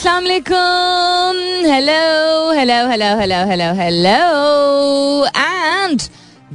[0.00, 1.38] अस्सलाम वालेकुम
[1.70, 6.00] hello hello hello hello hello hello and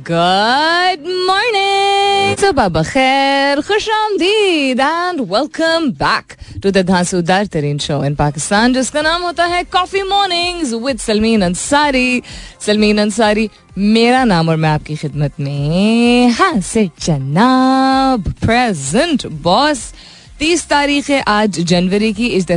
[0.08, 8.16] good morning सुबह बखैर खुश आमदीद and welcome back to the धांसूदार तरीन शो इन
[8.24, 12.22] पाकिस्तान जिसका नाम होता है coffee mornings with Salmeen Ansari
[12.66, 19.92] Salmeen Ansari मेरा नाम और मैं आपकी खिदमत में हाँ से जनाब प्रेजेंट बॉस
[20.40, 22.52] तीस तारीख है आज जनवरी की, is the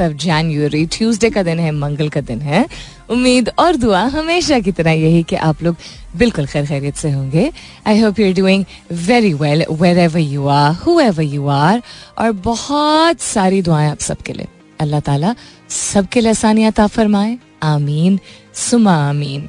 [0.00, 2.64] of January Tuesday का दिन है, मंगल का दिन है।
[3.10, 5.76] उम्मीद और दुआ हमेशा की तरह यही कि आप लोग
[6.16, 7.50] बिल्कुल खैर खैरियत से होंगे।
[7.86, 9.64] I hope you are doing very well
[9.98, 11.82] wherever you are whoever you are
[12.18, 14.48] और बहुत सारी दुआएँ आप सबके लिए।
[14.80, 15.34] अल्लाह ताला
[15.68, 18.18] सबके लिए आसानियात फरमाए। आमीन,
[18.54, 19.48] सुमा आमीन।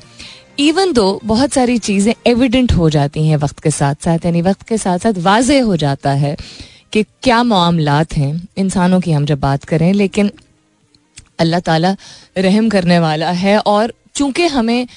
[0.59, 4.67] इवन दो बहुत सारी चीज़ें एविडेंट हो जाती हैं वक्त के साथ साथ यानी वक्त
[4.67, 6.35] के साथ साथ वाजे हो जाता है
[6.93, 8.47] कि क्या मामलात हैं?
[8.57, 10.31] इंसानों की हम जब बात करें, लेकिन
[11.39, 11.95] अल्लाह ताला
[12.37, 14.87] रहम करने वाला है और चूँकि हमें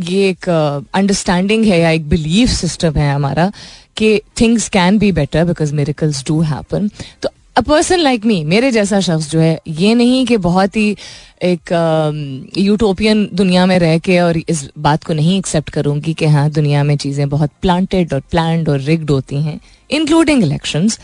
[0.00, 0.48] ये एक
[0.94, 3.50] अंडरस्टैंडिंग है या एक बिलीफ सिस्टम है हमारा
[3.96, 6.88] कि things can be better because miracles do happen
[7.22, 10.96] तो अ पर्सन लाइक मी मेरे जैसा शख्स जो है, ये नहीं कि बहुत ही
[11.44, 16.48] एक यूटोपियन दुनिया में रह के और इस बात को नहीं एक्सेप्ट करूँगी कि हाँ
[16.50, 19.58] दुनिया में चीज़ें बहुत प्लांटेड और प्लान और रिग्ड होती हैं
[19.90, 20.98] इंक्लूडिंग इलेक्शंस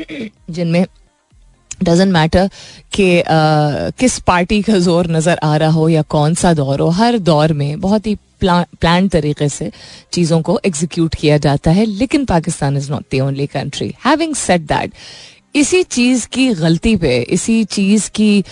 [0.50, 0.84] जिनमें
[1.82, 2.48] डजेंट मैटर
[2.94, 3.22] कि
[4.00, 7.52] किस पार्टी का ज़ोर नज़र आ रहा हो या कौन सा दौर हो, हर दौर
[7.52, 9.70] में बहुत ही प्लान तरीके से
[10.12, 14.60] चीज़ों को एग्जीक्यूट किया जाता है, लेकिन Pakistan is not the only country having set
[14.62, 14.92] that
[15.54, 18.44] इसी चीज़ की गलती पे इसी चीज़ की आ,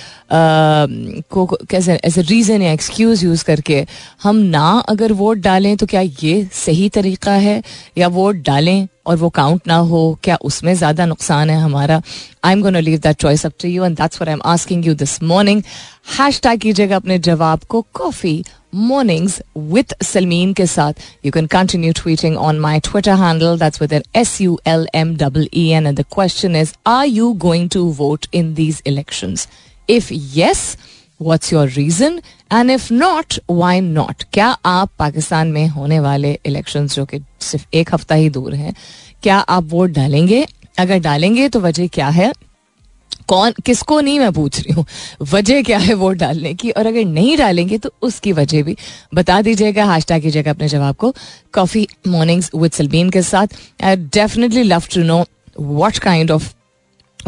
[1.30, 3.86] को कैसे एज ए रीजन या एक्सक्यूज यूज़ करके
[4.22, 7.62] हम ना अगर वोट डालें तो क्या ये सही तरीका है?
[7.98, 12.00] या वोट डालें और वो काउंट ना हो, क्या उसमें ज़्यादा नुकसान है हमारा?
[12.44, 14.86] I am gonna leave that choice up to you and that's what I am asking
[14.86, 15.62] you this morning
[16.18, 18.42] hashtag कीजिएगा अपने जवाब को कॉफ़ी
[18.74, 20.92] मॉर्निंग्स विद सलमीन के साथ.
[21.26, 25.16] You can continue tweeting on my Twitter handle that's with N S U L M
[25.16, 29.36] double E N and the question is are you going to vote in these election
[29.88, 30.76] if yes
[31.20, 32.20] what's your reason
[32.52, 37.76] and if not why not क्या आप पाकिस्तान में होने वाले election जो कि सिर्फ़
[37.76, 38.74] एक हफ़्ता ही दूर हैं
[39.22, 40.46] क्या आप वोट डालेंगे?
[40.78, 42.32] अगर डालेंगे तो वजह क्या है?
[43.28, 44.84] कौन, किसको नहीं मैं पूछ रही हूँ।
[45.22, 46.70] वजह क्या है वोट डालने की?
[46.70, 48.76] और अगर नहीं डालेंगे तो उसकी वजह भी
[49.14, 51.14] बता दीजिएगा हैश टैग कीजिएगा अपने जवाब को।
[51.54, 55.24] कॉफ़ी मॉर्निंग्स विद सलबीन के साथ। I definitely love to know
[55.60, 56.52] what kind of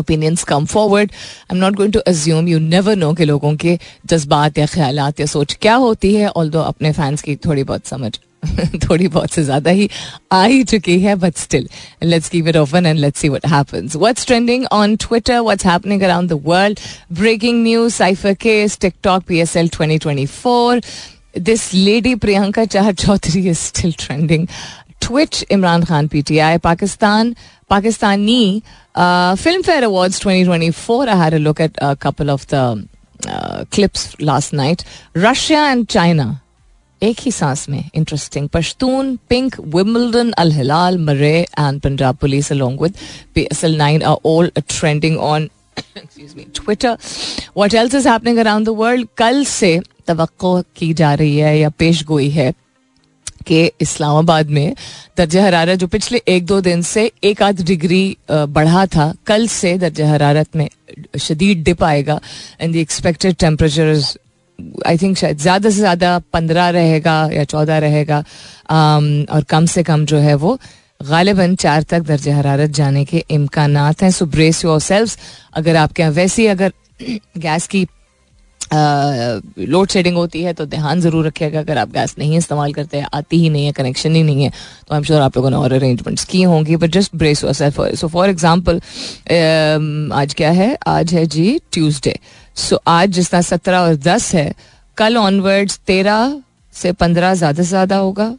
[0.01, 3.79] opinions come forward I am not going to assume you never know के लोगों के
[4.07, 8.19] जज्बात या ख्याल या सोच क्या होती है ऑल अपने फैंस की थोड़ी बहुत समझ।
[8.85, 9.89] थोड़ी बहुत से ज़्यादा ही
[10.33, 11.69] आ ही चुकी है but still
[12.03, 16.03] let's keep it open and let's see what happens what's trending on Twitter what's happening
[16.03, 16.81] around the world
[17.13, 20.81] breaking news cipher case TikTok PSL 2024
[21.39, 24.47] this lady Priyanka Chahar Choudhary is still trending
[25.03, 27.35] twitch Imran Khan PTI Pakistan
[27.71, 28.63] Pakistani
[28.97, 32.89] film fair awards 2024 I had a look at a couple of the
[33.71, 34.85] clips last night.
[35.15, 36.43] Russia and China.
[37.03, 42.81] एक ही सांस में interesting Pashtun pink Wimbledon Al Hilal Murray and Punjab police along
[42.81, 42.95] with
[43.35, 45.49] PSL 9 are all trending on
[45.81, 46.97] excuse me, twitter.
[47.57, 49.07] What else is happening around the world?
[49.17, 52.53] कल से तो की जा रही है या पेश गोई है
[53.47, 54.75] कि इस्लामाबाद में
[55.17, 59.79] दर्ज हरारत जो पिछले एक दो दिन से एक आध डिग्री बढ़ा था, कल से
[59.79, 60.69] दर्ज हरारत में
[61.19, 62.21] शदीद डिप आएगा
[62.61, 64.17] and the expected temperature is
[64.87, 69.83] I think शायद ज़्यादा से ज़्यादा पंद्रह रहेगा या चौदह रहेगा um, और कम से
[69.83, 70.59] कम जो है वो
[71.01, 75.17] गालिबा चार तक दर्ज हरारत जाने के इम्कान हैं। सो ब्रेस योर सेल्फ
[75.55, 76.73] अगर आपके यहाँ वैसी अगर
[77.39, 77.87] गैस की
[78.73, 82.97] लोड uh, शेडिंग होती है तो ध्यान ज़रूर रखिएगा। अगर आप गैस नहीं इस्तेमाल करते
[82.97, 85.51] हैं आती ही नहीं है कनेक्शन ही नहीं है तो आई एम श्योर आप लोगों
[85.51, 88.81] ने और अरेंजमेंट्स की होंगी। But just brace yourself so for example
[90.15, 90.77] आज क्या है?
[90.87, 92.19] आज है जी ट्यूसडे
[92.61, 94.53] सो आज जिस तरह सत्रह और दस है,
[94.97, 96.41] कल ऑनवर्ड्स तेरह
[96.75, 98.35] से पंद्रह ज़्यादा से ज़्यादा होगा,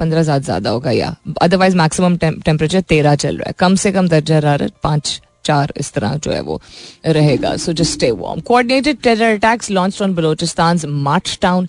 [0.00, 4.08] पंद्रह ज़्यादा ज़्यादा होगा, या अदरवाइज़ मैक्सिमम टेम्परेचर तेरह चल रहा है। कम से कम
[4.08, 6.60] दर्जा हरारत पाँच, चार इस तरह जो है वो
[7.06, 11.66] रहेगा। So just stay warm coordinated terror attacks launch on Balochistan Mach town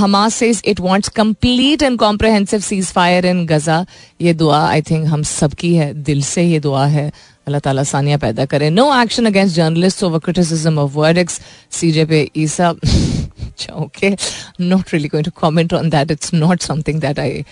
[0.00, 2.60] Hamas it wants complete and comprehensive
[2.92, 3.84] ceasefire in Gaza
[4.20, 7.10] ये दुआ आई थिंक हम सबकी है, दिल से ये दुआ है।
[7.48, 11.40] अल्लाह ताला सानिया पैदा करे। No action against journalist over criticism of verdicts
[11.80, 12.70] CJ पे Isa
[13.74, 14.08] okay
[14.60, 17.42] not really going to comment on that it's not something that I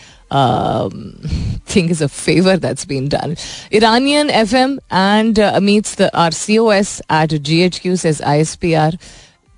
[1.74, 3.36] think is a favour that's been done
[3.80, 8.22] Iranian F M and meets the R C O S at G H Q says
[8.22, 8.98] I S P R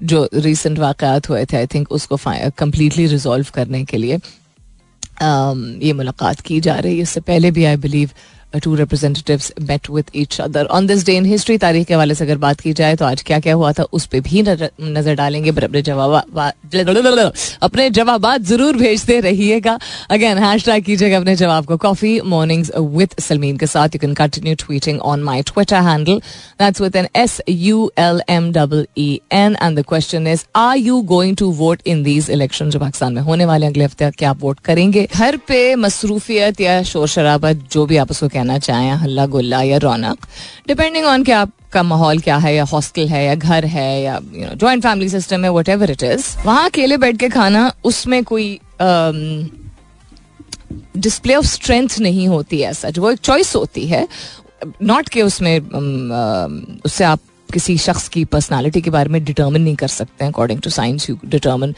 [0.01, 2.19] जो recent वाकत हुए थे I think उसको
[2.59, 7.65] completely resolve करने के लिए um, ये मुलाकात की जा रही है। इससे पहले भी
[7.65, 8.11] I believe
[8.63, 12.25] two representatives met with each other on this day in history तारीख के हवाले से
[12.25, 15.53] अगर बात की जाए तो आज क्या क्या हुआ था उस पर भी नज़र डालेंगे
[15.53, 16.15] पर अपने जवाब
[17.63, 19.79] अपने जवाब ज़रूर भेजते रहिएगा
[20.11, 24.15] अगेन हैश टैग कीजिएगा अपने जवाब को कॉफ़ी मॉर्निंग्स विद सलमीन के साथ you can
[24.15, 26.21] continue tweeting on my Twitter handle
[26.61, 30.77] that's with N S U L M double E N and the question is are
[30.79, 34.31] you going to vote in these election जो पाकिस्तान में होने वाले अगले हफ़्ते क्या
[34.31, 38.91] आप वोट करेंगे। घर पे मसरूफियत या शोर शराबत जो भी आप उसको कहना चाहें
[39.05, 40.27] हल्ला गुल्ला या रौनक
[40.69, 44.47] डिपेंडिंग ऑन कि आपका माहौल क्या है या हॉस्टल है या घर है या you
[44.47, 48.59] know joint family system है वट इट इज़ वहाँ अकेले बैठ के खाना उसमें कोई
[50.99, 54.07] डिस्प्ले ऑफ़ स्ट्रेंथ नहीं होती है सच वो एक चॉइस होती है
[54.83, 57.21] नॉट के उसमें um, उससे आप
[57.53, 61.09] किसी शख्स की पर्सनालिटी के बारे में डिटर्मिन नहीं कर सकते हैं according to science
[61.11, 61.75] you determine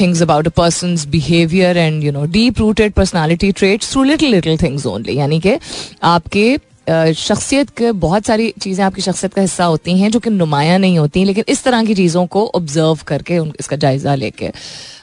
[0.00, 4.56] things about a person behaviour and you know deep rooted personality traits through little little
[4.62, 5.58] things only यानी कि
[6.02, 6.56] आपके
[6.88, 10.98] शख्सियत के बहुत सारी चीज़ें आपकी शख्सियत का हिस्सा होती हैं जो कि नुमाया नहीं
[10.98, 14.50] होती, लेकिन इस तरह की चीज़ों को ऑब्ज़र्व करके उन, इसका जायज़ा लेके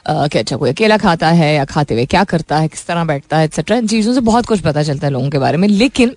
[0.08, 3.38] कि अच्छा कोई अकेला खाता है या खाते हुए क्या करता है, किस तरह बैठता
[3.38, 6.16] है एक्सेट्रा इन चीज़ों से बहुत कुछ पता चलता है लोगों के बारे में, लेकिन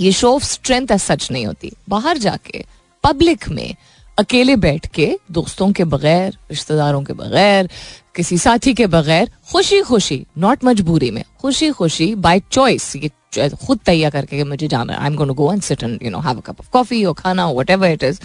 [0.00, 2.64] ये शो ऑफ़ स्ट्रेंथ सच नहीं होती। बाहर जाके
[3.04, 3.74] पब्लिक में
[4.18, 7.68] अकेले बैठ के, दोस्तों के बगैर, रिश्तेदारों के बगैर,
[8.14, 13.10] किसी साथी के बगैर खुशी खुशी नॉट मजबूरी में खुशी खुशी बाय चॉइस ये
[13.66, 16.18] खुद तैयार करके कि मुझे जाना I am going go and sit and you know
[16.20, 18.20] have a cup of coffee और खाना whatever it is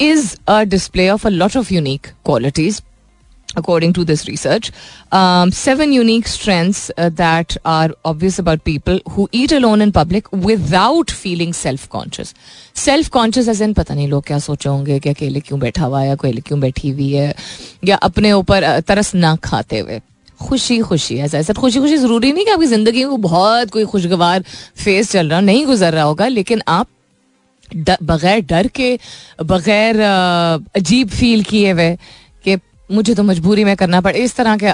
[0.00, 2.80] is a display of a lot of unique qualities
[3.56, 4.70] according to this research.
[5.12, 10.30] Um, seven unique strengths uh, that are obvious about people who eat alone in public
[10.32, 12.34] without feeling self-conscious.
[12.74, 16.16] Self-conscious as in पता नहीं लोग क्या सोचे होंगे कि अकेले क्यों बैठा हुआ है
[16.16, 17.34] अकेले क्यों बैठी हुई है
[17.84, 20.00] या अपने ऊपर तरस ना खाते हुए
[20.40, 24.44] खुशी खुशी ऐसा ऐसा खुशी खुशी ज़रूरी नहीं कि आपकी ज़िंदगी में बहुत कोई खुशगवार
[24.84, 26.86] फेस चल रहा नहीं गुजर रहा होगा लेकिन आप
[28.02, 28.98] बगैर डर के
[29.44, 31.96] बगैर अजीब फील किए हुए
[32.90, 34.72] मुझे तो मजबूरी में करना पड़े। इस तरह के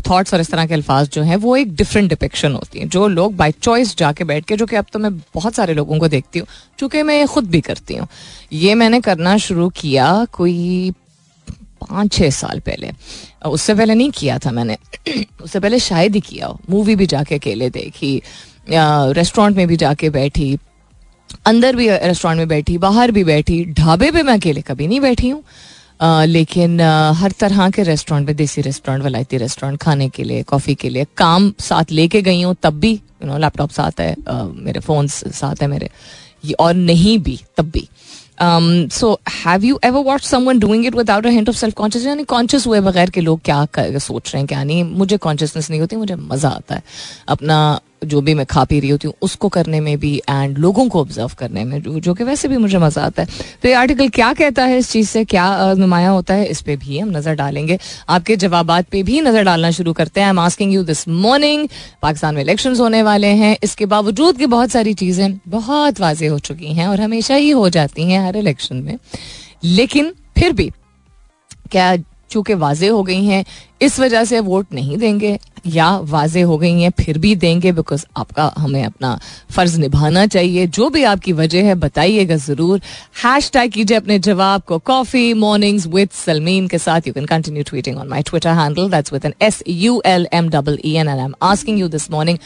[0.00, 3.06] थॉट्स और इस तरह के अल्फाज जो हैं, वो एक डिफरेंट डिपिक्शन होती हैं, जो
[3.08, 6.08] लोग बाई चॉइस जाके बैठ के, जो कि अब तो मैं बहुत सारे लोगों को
[6.08, 6.46] देखती हूँ,
[6.78, 8.08] चूँकि मैं खुद भी करती हूँ।
[8.52, 10.92] ये मैंने करना शुरू किया कोई
[11.48, 12.90] पाँच छः साल पहले।
[13.46, 14.76] उससे पहले नहीं किया था मैंने।
[15.42, 18.20] उससे पहले शायद ही किया मूवी भी जाके अकेले देखी
[18.68, 20.56] रेस्टोरेंट में भी जाके बैठी,
[21.46, 25.28] अंदर भी रेस्टोरेंट में बैठी, बाहर भी बैठी, ढाबे पे मैं अकेले कभी नहीं बैठी
[25.28, 25.42] हूँ।
[26.02, 26.80] लेकिन
[27.16, 31.06] हर तरह के रेस्टोरेंट में, देसी रेस्टोरेंट वलायती रेस्टोरेंट खाने के लिए कॉफ़ी के लिए,
[31.16, 34.14] काम साथ लेके गई हूँ, तब भी यू नो लैपटॉप साथ है
[34.56, 35.90] मेरे फ़ोन साथ है मेरे
[36.60, 37.88] और नहीं भी, तब भी।
[38.90, 39.12] So
[39.44, 42.66] have you ever watch someone doing it without a hint of self conscious यानी कॉन्शियस
[42.66, 46.14] हुए बगैर के लोग क्या सोच रहे हैं, क्या नहीं, मुझे कॉन्शियसनेस नहीं होती, मुझे
[46.16, 46.82] मज़ा आता है।
[47.28, 50.88] अपना जो भी मैं खा पी रही होती हूँ उसको करने में भी एंड लोगों
[50.88, 53.28] को ऑब्ज़र्व करने में जो, जो कि वैसे भी मुझे मज़ा आता है।
[53.62, 55.24] तो ये आर्टिकल क्या कहता है इस चीज़ से?
[55.24, 56.46] क्या नुमाया होता है?
[56.46, 57.78] इस पर भी हम नज़र डालेंगे।
[58.08, 61.68] आपके जवाब पे भी नज़र डालना शुरू करते हैं। I am asking you this morning
[62.02, 66.38] Pakistan में इलेक्शन होने वाले हैं। इसके बावजूद की बहुत सारी चीज़ें बहुत वाजे हो
[66.40, 68.96] चुकी हैं और हमेशा ही हो जाती हैं हर इलेक्शन में।
[69.64, 70.70] लेकिन फिर भी
[71.70, 71.94] क्या
[72.32, 73.44] चूँकि वाजे हो गई हैं,
[73.82, 78.04] इस वजह से वोट नहीं देंगे या वाजे हो गई हैं, फिर भी देंगे बिकॉज़
[78.16, 79.18] आपका, हमें अपना
[79.50, 82.80] फ़र्ज़ निभाना चाहिए। जो भी आपकी वजह है, बताइएगा ज़रूर।
[83.24, 87.62] हैश टैग कीजिए अपने जवाब को। कॉफ़ी मॉर्निंग्स विद सलमीन के साथ you can continue
[87.62, 91.08] tweeting on my Twitter handle that's with N S U L M double E N
[91.08, 92.38] I am asking you this morning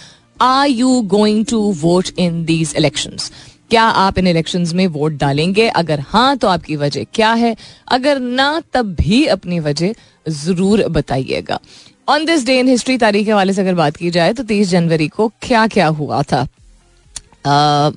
[0.43, 3.31] are you going to vote in these elections
[3.71, 5.69] क्या आप इन election में vote डालेंगे?
[5.69, 7.57] अगर हाँ तो आपकी वजह क्या है?
[7.89, 9.95] अगर ना तब भी अपनी वजह
[10.29, 11.59] ज़रूर बताइएगा।
[12.09, 14.69] On this day in history तारीख के हवाले से अगर बात की जाए तो तीस
[14.69, 16.47] जनवरी को क्या क्या हुआ था?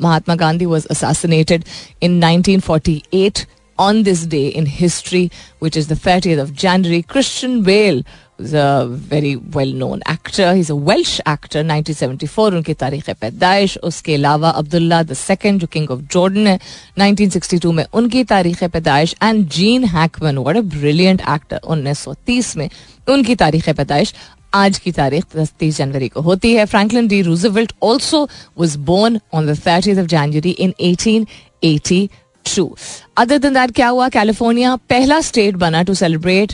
[0.02, 1.64] Mahatma Gandhi was assassinated
[2.04, 3.46] in 1948
[3.80, 5.20] on this day in history,
[5.64, 8.02] which is the 30th of January, Christian Bale
[8.40, 10.54] very well known actor.
[10.54, 15.92] He's a Welsh actor, 1974 उनकी तारीख पैदाइश उसके अलावा अब्दुल्ला द सेकंड जो किंग
[15.92, 16.60] ऑफ़ जॉर्डन है
[17.00, 22.70] 1962 में उनकी तारीख पैदाइश and Gene Hackman what a brilliant actor 1930 में
[23.10, 24.14] उनकी तारीख पैदाइश
[24.54, 28.28] आज की तारीख तीस जनवरी को होती है। Franklin D Roosevelt also
[28.58, 31.28] was born on the thirty of January in eighteen
[31.64, 32.10] eighty
[32.46, 32.76] two
[33.18, 34.10] other दिन दैट क्या हुआ?
[34.10, 36.54] कैलिफ़ोर्निया पहला स्टेट बना to celebrate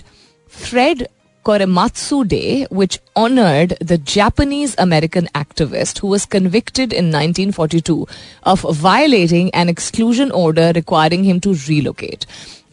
[0.53, 0.99] Fred
[1.45, 8.07] Korematsu Day, which honored the Japanese American activist who was convicted in 1942
[8.43, 12.25] of violating an exclusion order requiring him to relocate.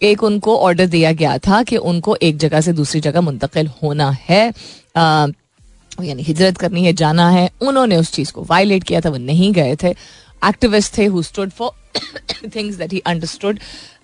[0.03, 4.11] एक उनको order दिया गया था कि उनको एक जगह से दूसरी जगह मुंतकिल होना
[4.29, 4.43] है
[4.97, 9.53] यानी हिजरत करनी है जाना है उन्होंने उस चीज़ को वायलेट किया था वो नहीं
[9.53, 9.91] गए थे
[10.43, 11.71] एक्टिविस्ट थे who stood for
[12.57, 13.61] things that he understood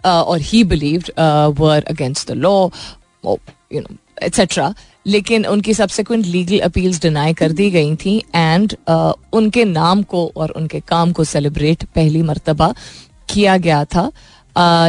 [0.07, 1.11] और he believed
[1.61, 2.55] were against the law
[3.27, 4.75] you know etcetera
[5.07, 10.33] लेकिन उनकी सब्सिक्वेंट लीगल अपील्स डिनाई कर दी गई थी एंड uh, उनके नाम को
[10.37, 12.75] और उनके काम को सेलिब्रेट पहली मरतबा
[13.29, 14.11] किया गया था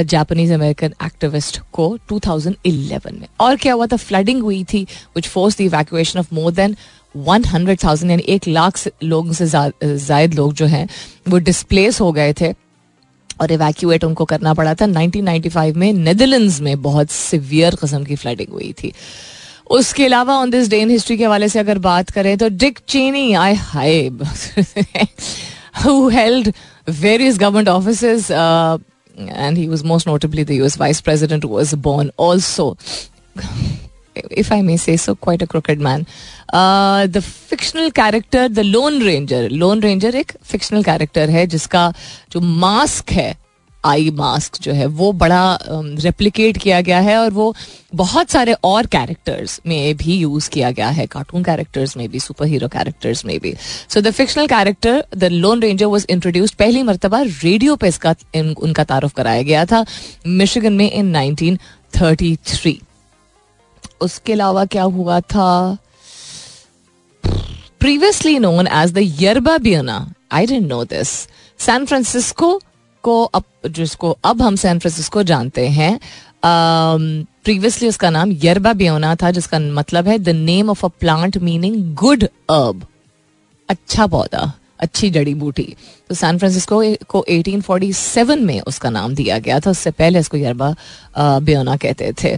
[0.03, 3.95] जापानीज अमेरिकन एक्टिविस्ट को 2011 में। और क्या हुआ था?
[3.95, 4.83] फ्लडिंग हुई थी
[5.15, 6.75] which forced the evacuation of more than
[7.17, 10.87] one hundred thousand यानी एक लाख लोगों से जायद लोग जो हैं
[11.27, 12.53] वो डिस्प्लेस हो गए थे।
[13.41, 18.53] और इवैक्यूएट उनको करना पड़ा था। 1995 में नेदरलैंड्स में बहुत सिवियर कस्म की फ्लडिंग
[18.53, 18.93] हुई थी।
[19.71, 22.79] उसके अलावा on this day in history के हवाले से अगर बात करें तो Dick
[22.87, 24.09] Cheney I high
[26.13, 26.53] held
[26.89, 32.65] various government office and he was most notably US vice president who was born also.
[34.31, 36.05] If I may say so, quite a crooked man.
[36.51, 39.49] Uh, the fictional character, the Lone Ranger.
[39.49, 41.91] Lone Ranger एक fictional character है जिसका
[42.31, 43.35] जो mask है
[43.83, 47.53] eye mask जो है वो बड़ा replicate um, किया गया है और वो
[47.95, 52.45] बहुत सारे और कैरेक्टर्स में भी यूज़ किया गया है कार्टून कैरेक्टर्स में भी सुपर
[52.45, 53.53] हीरो कैरेक्टर्स में भी
[53.93, 58.83] so the fictional character the lone ranger was introduced पहली मरतबा रेडियो पे इसका उनका
[58.83, 59.85] तारुफ कराया गया था
[60.27, 62.77] मिशिगन में इन 1933
[64.01, 65.77] उसके अलावा क्या हुआ था?
[67.79, 71.09] Previously known as the Yerba Buena I don't know this
[71.59, 72.61] San Francisco
[73.03, 75.99] को अब जिसको अब हम सैन फ्रांसिस्को जानते हैं
[76.45, 81.37] प्रीवियसली um, उसका नाम यरबा बियोना था जिसका मतलब है the name of a plant
[81.37, 82.87] meaning good herb
[83.69, 85.75] अच्छा पौधा। अच्छी जड़ी बूटी।
[86.09, 90.75] तो सैन फ्रांसिस्को को 1847 में उसका नाम दिया गया था। उससे पहले इसको यरबा
[91.17, 92.35] बियोना कहते थे।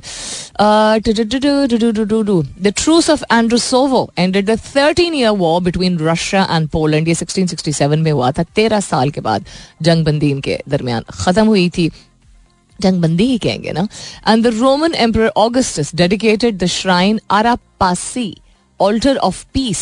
[2.61, 7.97] The truce of Andrusovo ended the 13 year war between Russia and Poland ये 1667
[7.97, 9.45] में हुआ था। तेरह साल के बाद
[9.81, 11.89] जंग बंदी इनके दरमियान खत्म हुई थी।
[12.79, 13.87] जंग बंदी ही कहेंगे ना।
[14.27, 18.35] And the Roman emperor Augustus dedicated the shrine Ara Ara Pacis
[18.79, 19.79] altar of peace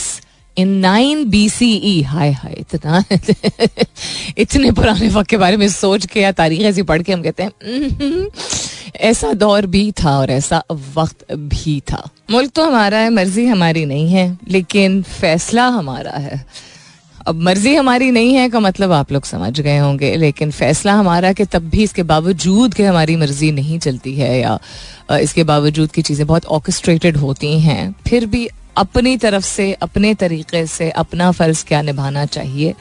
[0.60, 3.04] in nine B C E हाय हाय, इतना।
[4.38, 7.44] इतने पुराने वक्त के बारे में सोच के या तारीख ऐसी पढ़ के हम कहते
[7.44, 8.28] हैं
[8.96, 10.64] ऐसा दौर भी था और ऐसा
[10.96, 16.46] वक्त भी था। मुल्क तो हमारा है, मर्ज़ी हमारी नहीं है, लेकिन फैसला हमारा है।
[17.28, 21.34] अब मर्ज़ी हमारी नहीं है का मतलब आप लोग समझ गए होंगे, लेकिन फैसला हमारा
[21.34, 24.60] कि तब भी इसके बावजूद कि हमारी मर्ज़ी नहीं चलती है या
[25.20, 28.48] इसके बावजूद की चीज़ें बहुत ऑर्केस्ट्रेटेड होती हैं, फिर भी
[28.78, 32.76] अपनी तरफ़ से, अपने तरीके से, अपना फ़र्ज़ क्या निभाना चाहिए?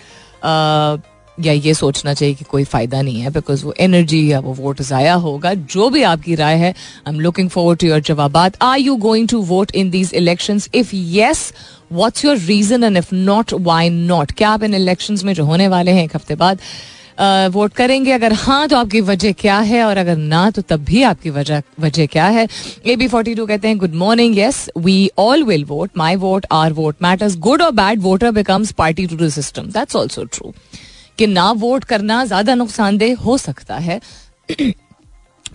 [1.39, 4.81] या ये सोचना चाहिए कि कोई फ़ायदा नहीं है बिकॉज़ वो एनर्जी या वो वोट
[4.83, 8.79] ज़ाया होगा। जो भी आपकी राय है I am looking forward to your जवाब are
[8.79, 11.53] you going to vote in these election if yes
[11.93, 15.69] what's your reason and if not why not क्या आप इन इलेक्शन में जो होने
[15.69, 16.59] वाले हैं एक हफ़्ते बाद
[17.53, 19.83] वोट करेंगे। अगर हाँ तो आपकी वजह क्या है?
[19.85, 22.47] और अगर ना तो तब भी आपकी वजह वजह क्या है?
[22.87, 26.47] ए बी फोर्टी टू कहते हैं good morning yes we all will vote my vote
[26.53, 30.53] our vote matters good और bad voter becomes party to the system that's also true
[31.19, 34.01] कि ना वोट करना ज़्यादा नुकसानदेह हो सकता है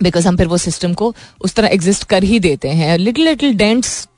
[0.02, 3.54] बिकॉज़ हम फिर वो सिस्टम को उस तरह एग्जिस्ट कर ही देते हैं। Little little
[3.56, 4.08] dents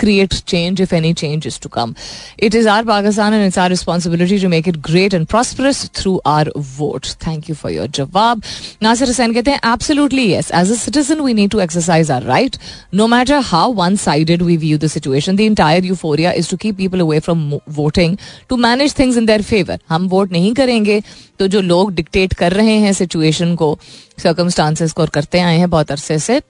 [0.00, 1.94] create change if any change is to come.
[2.38, 6.20] It is our Pakistan and it's our responsibility to make it great and prosperous through
[6.24, 7.16] our vote.
[7.18, 8.44] Thank you for your jawab.
[8.80, 10.50] Nasir Hussain कहते हैं absolutely yes.
[10.50, 12.58] As a citizen we need to exercise our right.
[12.92, 17.00] No matter how one-sided we view the situation, the entire euphoria is to keep people
[17.00, 19.78] away from voting to manage things in their favor.
[19.88, 21.02] हम vote नहीं करेंगे
[21.38, 23.78] तो जो लोग dictate कर रहे हैं situation को
[24.22, 26.40] सर्कमस्टांसेस को करते आए हैं बहुत अरसे से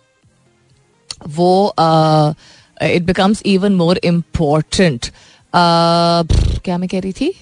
[1.37, 2.35] वो uh,
[2.83, 5.11] It becomes even more important
[5.55, 7.35] क्या मैं कह रही थी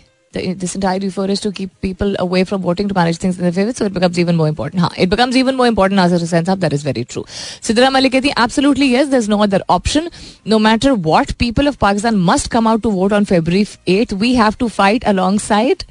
[0.61, 3.53] this entire euphoria is to keep people away from voting to manage things in their
[3.53, 4.83] favor, so it becomes even more important.
[4.85, 4.89] Huh.
[5.05, 7.23] It becomes even more important as a sense of that is very true.
[7.69, 10.09] Sidra Malik कहती absolutely yes, there's no other option.
[10.55, 13.65] No matter what, people of Pakistan must come out to vote on February
[13.97, 14.17] 8th.
[14.25, 15.85] We have to fight alongside.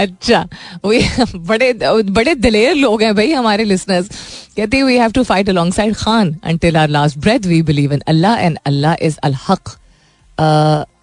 [0.04, 0.48] अच्छा
[0.86, 1.02] वे
[1.36, 1.72] बड़े
[2.04, 4.10] बड़े दिलेर लोग हैं भाई हमारे listeners
[4.58, 8.40] कहते we have to fight alongside Khan until our last breath we believe in Allah
[8.40, 9.78] and Allah is अल हक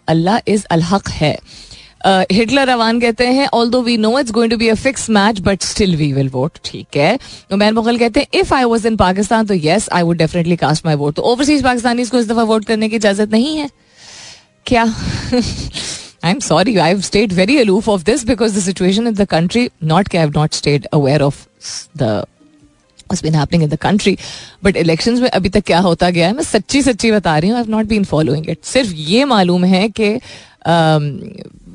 [0.08, 1.36] अल्लाह इज़ अल हक है
[2.06, 5.62] हिटलर रवान कहते हैं although we know it's going to be a fix match but
[5.62, 7.18] still we will vote ठीक है।
[7.52, 10.86] Woman Mughal कहते हैं if I was in Pakistan तो yes I would definitely cast
[10.86, 13.68] my vote तो ओवरसीज पाकिस्तानी को इस दफ़ा वोट करने की इजाज़त नहीं है।
[14.66, 14.84] क्या?
[16.24, 19.24] I am sorry I have stayed very aloof of this because the situation in the
[19.30, 21.46] country not के have not stayed aware of
[21.96, 22.24] the
[23.22, 24.12] been happening in the country.
[24.64, 27.58] But elections में अभी तक क्या होता गया है मैं सच्ची सच्ची बता रही हूँ
[27.58, 30.08] I not been following it सिर्फ़ ये मालूम है कि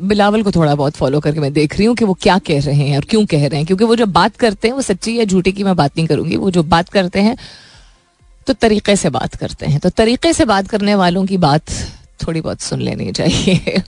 [0.04, 2.88] बिलावल को थोड़ा बहुत फॉलो करके मैं देख रही हूँ कि वो क्या कह रहे
[2.88, 5.26] हैं और क्यों कह रहे हैं क्योंकि वो जो बात करते हैं वो सच्ची या
[5.26, 7.38] झूठी की मैं बात नहीं करूँगी वो जो बात करते हैं
[8.48, 11.72] तो तरीके से बात करते हैं तो तरीके से बात करने वालों की बात
[12.20, 13.84] थोड़ी बहुत सुन लेनी चाहिए।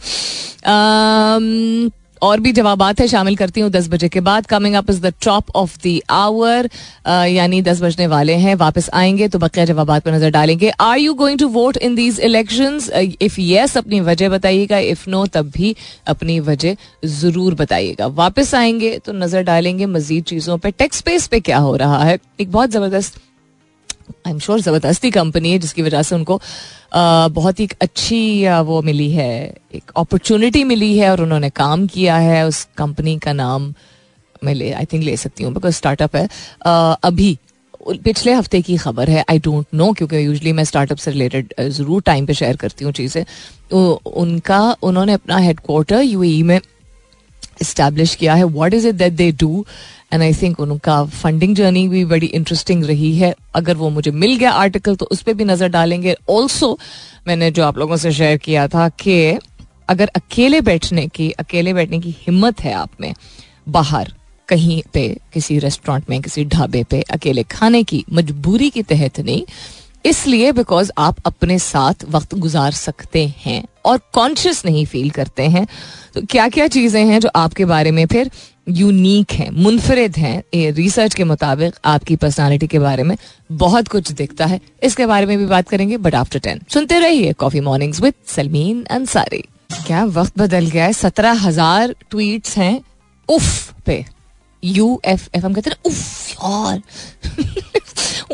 [2.21, 5.13] और भी जवाब है, शामिल करती हूँ दस बजे के बाद। Coming up is the
[5.23, 6.69] top of the hour
[7.07, 11.13] यानी दस बजने वाले हैं, वापस आएँगे तो बकिया जवाब पर नज़र डालेंगे। Are you
[11.13, 12.79] going to vote in these election
[13.21, 15.75] if yes अपनी वजह बताइएगा। इफ़ नो तब भी
[16.07, 21.39] अपनी वजह ज़रूर बताइएगा। वापस आएँगे तो नज़र डालेंगे मजीद चीज़ों पर टेक्स स्पेस पे
[21.41, 22.17] क्या हो रहा है?
[22.41, 23.19] एक बहुत ज़बरदस्त
[24.27, 26.39] आई एम श्योर ज़बरदस्ती कंपनी है, जिसकी वजह से उनको
[27.34, 32.46] बहुत ही अच्छी वो मिली है, एक अपॉर्चुनिटी मिली है और उन्होंने काम किया है,
[32.48, 33.74] उस कंपनी का नाम
[34.44, 36.27] मैं ले आई थिंक ले सकती हूँ बिकॉज़ स्टार्टअप है।
[37.03, 37.38] अभी
[38.03, 42.01] पिछले हफ़्ते की खबर है आई डोंट नो क्योंकि यूजली मैं स्टार्टअप से रिलेटेड ज़रूर
[42.01, 43.24] टाइम पे शेयर करती हूँ चीज़ें।
[43.72, 46.60] उनका, उन्होंने अपना हेडक्वार्टर यूएई में
[47.62, 49.65] इस्टेब्लिश किया है। What is it that they do
[50.13, 54.36] and I think उनका फंडिंग जर्नी भी बड़ी इंटरेस्टिंग रही है। अगर वो मुझे मिल
[54.36, 56.77] गया आर्टिकल तो उस पर भी नज़र डालेंगे। ऑल्सो
[57.27, 59.38] मैंने जो आप लोगों से शेयर किया था कि
[59.89, 63.13] अगर अकेले बैठने की, अकेले बैठने की हिम्मत है आप में,
[63.70, 64.13] बाहर
[64.50, 69.44] कहीं पे, किसी रेस्टोरेंट में, किसी ढाबे पे अकेले खाने की मजबूरी के तहत नहीं,
[70.06, 75.65] इसलिए बिकॉज़ आप अपने साथ वक्त गुजार सकते हैं और कॉन्शियस नहीं फील करते हैं।
[76.13, 78.32] तो क्या क्या चीज़ें हैं जो आपके बारे में फिर
[78.72, 83.16] यूनिक हैं, मुनफरद हैं रिसर्च के मुताबिक आपकी पर्सनालिटी के बारे में
[83.54, 87.34] बहुत कुछ दिखता है। इसके बारे में भी बात करेंगे बट आफ्टर टेन सुनते रहिए
[87.36, 89.44] coffee mornings with Salmeen Ansari
[89.78, 90.94] क्या वक्त बदल गया है?
[90.94, 92.82] सत्रह हज़ार ट्वीट हैं
[93.30, 94.04] उफ पे।
[94.63, 96.82] यू एफ़ एफ़ हम कहते हैं उफ, यार।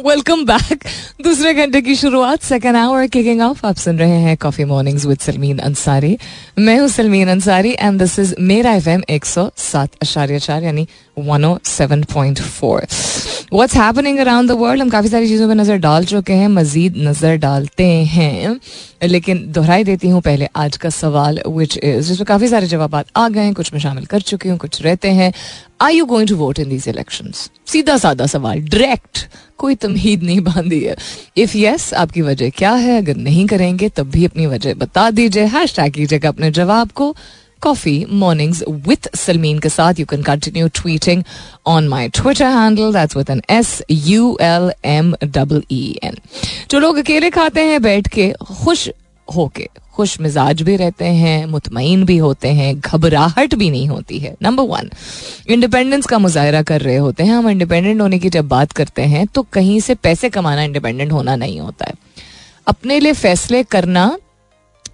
[0.06, 0.84] वेलकम बैक
[1.24, 5.20] दूसरे घंटे की शुरुआत सेकेंड आवर किकिंग ऑफ़ आप सुन रहे हैं coffee mornings with
[5.20, 6.18] Salmeen Ansari
[6.60, 10.64] मैं हूँ Salmeen Ansari and this is मेरा एफ़ एम एक सौ सात अशार्य चार,
[10.64, 12.86] यानी one O seven point four
[13.54, 16.96] what's happening around the world हम काफ़ी सारी चीज़ों पर नज़र डाल चुके हैं, मजीद
[16.98, 18.60] नज़र डालते हैं।
[19.04, 23.28] लेकिन दोहराई देती हूँ पहले आज का सवाल विच इज़ जिसमें काफ़ी सारे जवाब आ
[23.30, 25.34] गए हैं, कुछ में शामिल कर चुकी हूँ, कुछ रहते हैं।
[25.82, 27.32] I you going to vote in these election
[27.68, 29.28] सीधा साधा सवाल डायरेक्ट
[29.58, 30.96] कोई तमहीद नहीं बांधी है।
[31.38, 32.98] इफ़ यस yes, आपकी वजह क्या है?
[32.98, 37.16] अगर नहीं करेंगे तब भी अपनी वजह बता दीजिए। हैश टैग कीजिएगा अपने जवाब को।
[37.62, 41.24] कॉफ़ी मॉर्निंग्स विथ सलमीन के साथ। You can continue tweeting
[41.68, 46.18] on my Twitter handle that's with N S U L M double E N
[46.72, 48.32] जो लोग अकेले खाते हैं बैठ के
[48.64, 48.90] खुश
[49.36, 54.36] होके। खुश मिजाज भी रहते हैं मुतमिन भी होते हैं, घबराहट भी नहीं होती है।
[54.42, 54.90] नंबर वन
[55.50, 59.26] इंडिपेंडेंस का मुजाहरा कर रहे होते हैं। हम इंडिपेंडेंट होने की जब बात करते हैं
[59.28, 61.94] तो कहीं से पैसे कमाना इंडिपेंडेंट होना नहीं होता है।
[62.68, 64.18] अपने लिए फैसले करना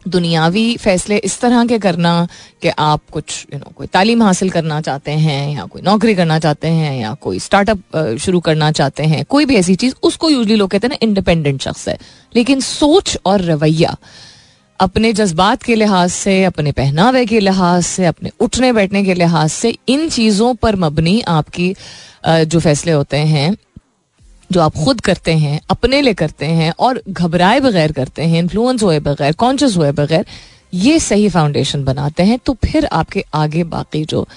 [0.07, 2.27] दुनियावी फैसले इस तरह के करना
[2.61, 6.39] कि आप कुछ यू नो कोई तालीम हासिल करना चाहते हैं या कोई नौकरी करना
[6.39, 10.55] चाहते हैं या कोई स्टार्टअप शुरू करना चाहते हैं, कोई भी ऐसी चीज़, उसको यूजली
[10.55, 11.97] लोग कहते हैं ना इंडिपेंडेंट शख्स है।
[12.35, 13.95] लेकिन सोच और रवैया,
[14.79, 19.49] अपने जज्बात के लिहाज से, अपने पहनावे के लिहाज से, अपने उठने बैठने के लिहाज
[19.49, 21.75] से, इन चीज़ों पर मबनी आपकी
[22.27, 23.55] जो फैसले होते हैं
[24.51, 28.83] जो आप खुद करते हैं, अपने लिए करते हैं और घबराए बगैर करते हैं इन्फ्लुएंस
[28.83, 30.25] हुए बगैर कॉन्शियस हुए बगैर,
[30.73, 34.27] ये सही फाउंडेशन बनाते हैं तो फिर आपके आगे बाकी जो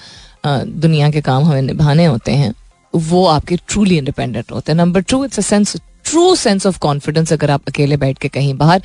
[0.45, 2.53] दुनिया के काम हमें निभाने होते हैं,
[2.93, 7.33] वो आपके ट्रूली इंडिपेंडेंट होते हैं। Number two it's a sense true sense of confidence
[7.33, 8.81] अगर आप अकेले बैठ के कहीं बाहर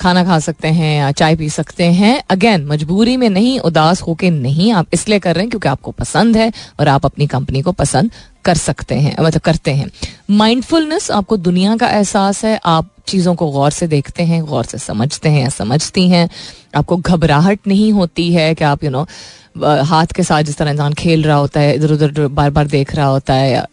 [0.00, 4.30] खाना खा सकते हैं या चाय पी सकते हैं अगेन मजबूरी में नहीं, उदास होके
[4.30, 7.72] नहीं आप इसलिए कर रहे हैं क्योंकि आपको पसंद है और आप अपनी कंपनी को
[7.74, 8.10] पसंद
[8.44, 9.90] कर सकते हैं मतलब करते हैं।
[10.30, 14.78] माइंडफुलनेस आपको दुनिया का एहसास है आप चीज़ों को गौर से देखते हैं गौर से
[14.78, 16.28] समझते हैं समझती हैं।
[16.76, 20.56] आपको घबराहट नहीं होती है कि आप यू you नो know, हाथ के साथ जिस
[20.56, 23.66] तरह इंसान खेल रहा होता है इधर उधर बार बार देख रहा होता है या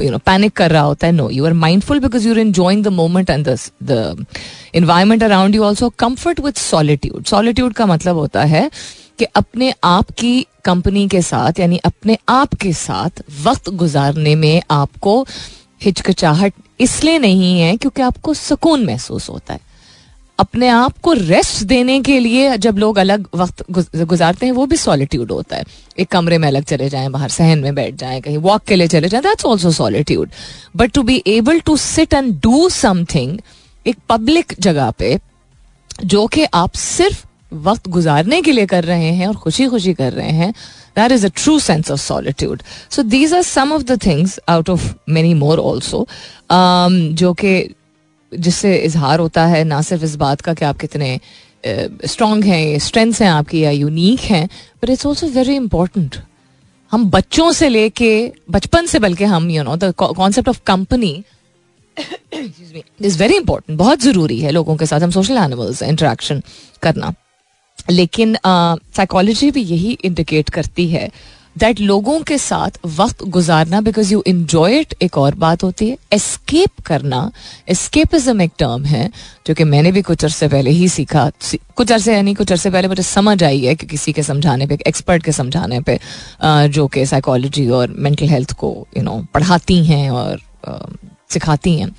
[0.00, 2.88] नो पैनिक कर रहा होता है no you are mindful because you are enjoying the
[2.92, 3.48] moment and
[3.82, 4.26] the
[4.74, 8.70] environment around you also comfort with solitude solitude का मतलब होता है
[9.18, 14.62] कि अपने आप की कंपनी के साथ, यानी अपने आप के साथ वक्त गुजारने में
[14.70, 15.26] आपको
[15.82, 19.60] हिचकिचाहट इसलिए नहीं है क्योंकि आपको सुकून महसूस होता है।
[20.38, 24.76] अपने आप को रेस्ट देने के लिए जब लोग अलग वक्त गुजारते हैं, वो भी
[24.76, 25.64] सॉलिट्यूड होता है।
[25.98, 28.88] एक कमरे में अलग चले जाएँ, बाहर सहन में बैठ जाएँ, कहीं वॉक के लिए
[28.88, 30.30] चले जाएँ that's also solitude
[30.76, 33.38] but to be able to sit and do something
[33.86, 35.18] एक पब्लिक जगह पे,
[36.04, 40.12] जो कि आप सिर्फ़ वक्त गुजारने के लिए कर रहे हैं और खुशी खुशी कर
[40.12, 40.52] रहे हैं
[40.96, 44.70] that is a true sense of solitude so these are some of the things out
[44.70, 46.06] of many more also
[46.50, 47.74] जो कि
[48.34, 51.20] जिससे इजहार होता है ना सिर्फ़ इस बात का कि आप कितने
[51.66, 54.48] स्ट्रांग uh, हैं स्ट्रेंथ्स हैं आपकी या यूनिक हैं
[54.82, 56.16] but it's also very important
[56.92, 61.24] हम बच्चों से लेके बचपन से बल्कि हम you know the concept of company
[63.00, 66.42] is very important बहुत ज़रूरी है लोगों के साथ हम सोशल एनिमल्स इंटरेक्शन
[66.82, 67.14] करना।
[67.90, 71.10] लेकिन साइकोलॉजी भी यही इंडिकेट करती है
[71.58, 75.96] दैट लोगों के साथ वक्त गुजारना बिकॉज़ यू इंजॉय इट एक और बात होती है
[76.12, 77.30] एस्केप करना।
[77.68, 79.08] एस्केपिज्म एक टर्म है
[79.46, 81.30] जो कि मैंने भी कुछ अरसे पहले ही सीखा।
[81.76, 84.78] कुछ अरसे यानी कुछ अरसे पहले मुझे समझ आई है कि किसी के समझाने पे
[84.86, 85.98] एक्सपर्ट के समझाने पे
[86.44, 90.40] जो कि साइकोलॉजी और मेंटल हेल्थ को यू you नो know, पढ़ाती हैं और
[91.30, 91.90] सिखाती हैं।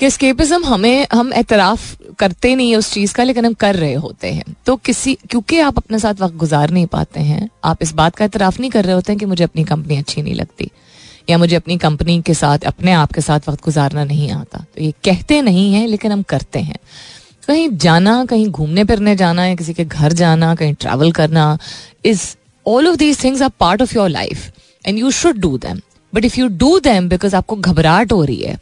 [0.00, 3.94] कि स्केपिज्म हमें, हम एतराफ़ करते नहीं है उस चीज़ का, लेकिन हम कर रहे
[3.94, 7.92] होते हैं। तो किसी, क्योंकि आप अपने साथ वक्त गुजार नहीं पाते हैं, आप इस
[7.92, 10.70] बात का एतराफ़ नहीं कर रहे होते हैं कि मुझे अपनी कंपनी अच्छी नहीं लगती,
[11.30, 14.82] या मुझे अपनी कंपनी के साथ, अपने आप के साथ वक्त गुजारना नहीं आता। तो
[14.82, 16.78] ये कहते नहीं हैं, लेकिन हम करते हैं।
[17.48, 21.58] कहीं जाना, कहीं घूमने फिरने जाना, या किसी के घर जाना, कहीं ट्रैवल करना
[22.04, 22.22] is
[22.66, 24.50] all of these things are part of your life
[24.84, 25.80] and you should do them
[26.14, 28.58] but if you do them because आपको घबराहट हो रही है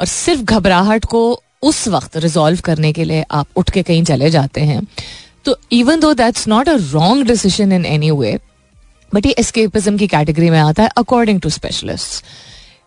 [0.00, 1.22] और सिर्फ़ घबराहट को
[1.62, 4.86] उस वक्त रिजॉल्व करने के लिए आप उठ के कहीं चले जाते हैं।
[5.44, 8.38] तो even though that's not a wrong decision in any way
[9.12, 12.24] but ये एस्केपिज्म की कैटेगरी में आता है अकॉर्डिंग टू स्पेशलिस्ट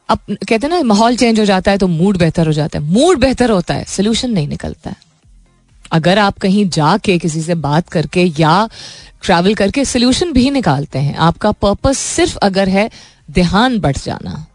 [0.09, 2.85] अब कहते हैं ना, माहौल चेंज हो जाता है तो मूड बेहतर हो जाता है।
[2.85, 4.95] मूड बेहतर होता है सोल्यूशन नहीं निकलता है।
[5.91, 8.69] अगर आप कहीं जाके किसी से बात करके या
[9.23, 12.89] ट्रैवल करके सोल्यूशन भी निकालते हैं, आपका पर्पस सिर्फ़ अगर है,
[13.31, 14.45] ध्यान बढ़ जाना।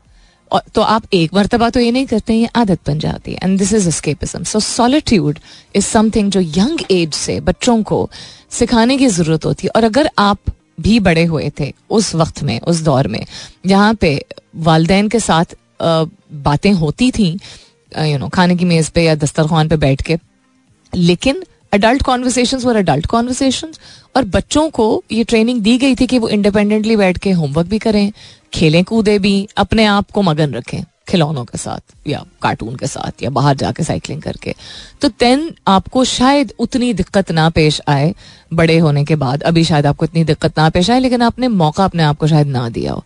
[0.75, 3.73] तो आप एक मरतबा तो ये नहीं करते, ये आदत बन जाती है। And this
[3.73, 5.39] is escapism so solitude
[5.75, 8.09] is something जो यंग एज से बच्चों को
[8.51, 10.39] सिखाने की ज़रूरत होती है। और अगर आप
[10.81, 13.25] भी बड़े हुए थे उस वक्त में, उस दौर में
[13.67, 14.25] जहाँ पे
[14.57, 17.29] वालदेन के साथ बातें होती थी
[17.93, 20.19] यू नो खाने की मेज पे या दस्तरखान पे बैठ के,
[20.93, 23.73] लेकिन adult conversation were adult conversation
[24.17, 27.79] और बच्चों को ये ट्रेनिंग दी गई थी कि वो इंडिपेंडेंटली बैठ के होमवर्क भी
[27.79, 28.13] करें,
[28.55, 33.23] खेलें, कूदे भी, अपने आप को मगन रखें, खिलौनों के साथ या कार्टून के साथ
[33.23, 34.55] या बाहर जाके साइकिलिंग करके।
[35.01, 38.15] तो देन आपको शायद उतनी दिक्कत ना पेश आए,
[38.55, 41.85] बड़े होने के बाद। अभी शायद आपको इतनी दिक्कत ना पेश आए, लेकिन आपने मौका
[41.85, 43.05] अपने आप को शायद ना दिया हो।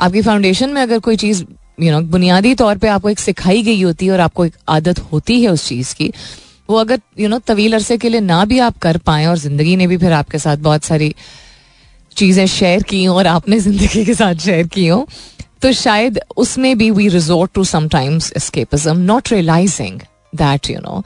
[0.00, 1.44] आपकी फाउंडेशन में अगर कोई चीज़
[1.80, 4.98] यू नो बुनियादी तौर पे आपको एक सिखाई गई होती है और आपको एक आदत
[5.12, 6.12] होती है उस चीज़ की
[6.68, 9.76] वो अगर यू नो तवील अरसे के लिए ना भी आप कर पाए और ज़िंदगी
[9.76, 11.14] ने भी फिर आपके साथ बहुत सारी
[12.16, 15.06] चीज़ें शेयर की और आपने ज़िंदगी के साथ शेयर की हो
[15.62, 20.00] तो शायद उसमें भी we resort to sometimes escapism not realising
[20.34, 21.02] that you know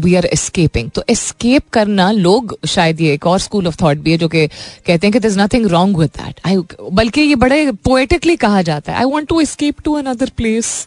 [0.00, 4.10] we are escaping तो एस्केप करना लोग शायद ये एक और स्कूल ऑफ़ थॉट भी
[4.10, 6.56] है जो कि कहते हैं कि there nothing wrong with that I
[6.92, 10.86] बल्कि ये बड़े पोएटिकली कहा जाता है I want to escape to another place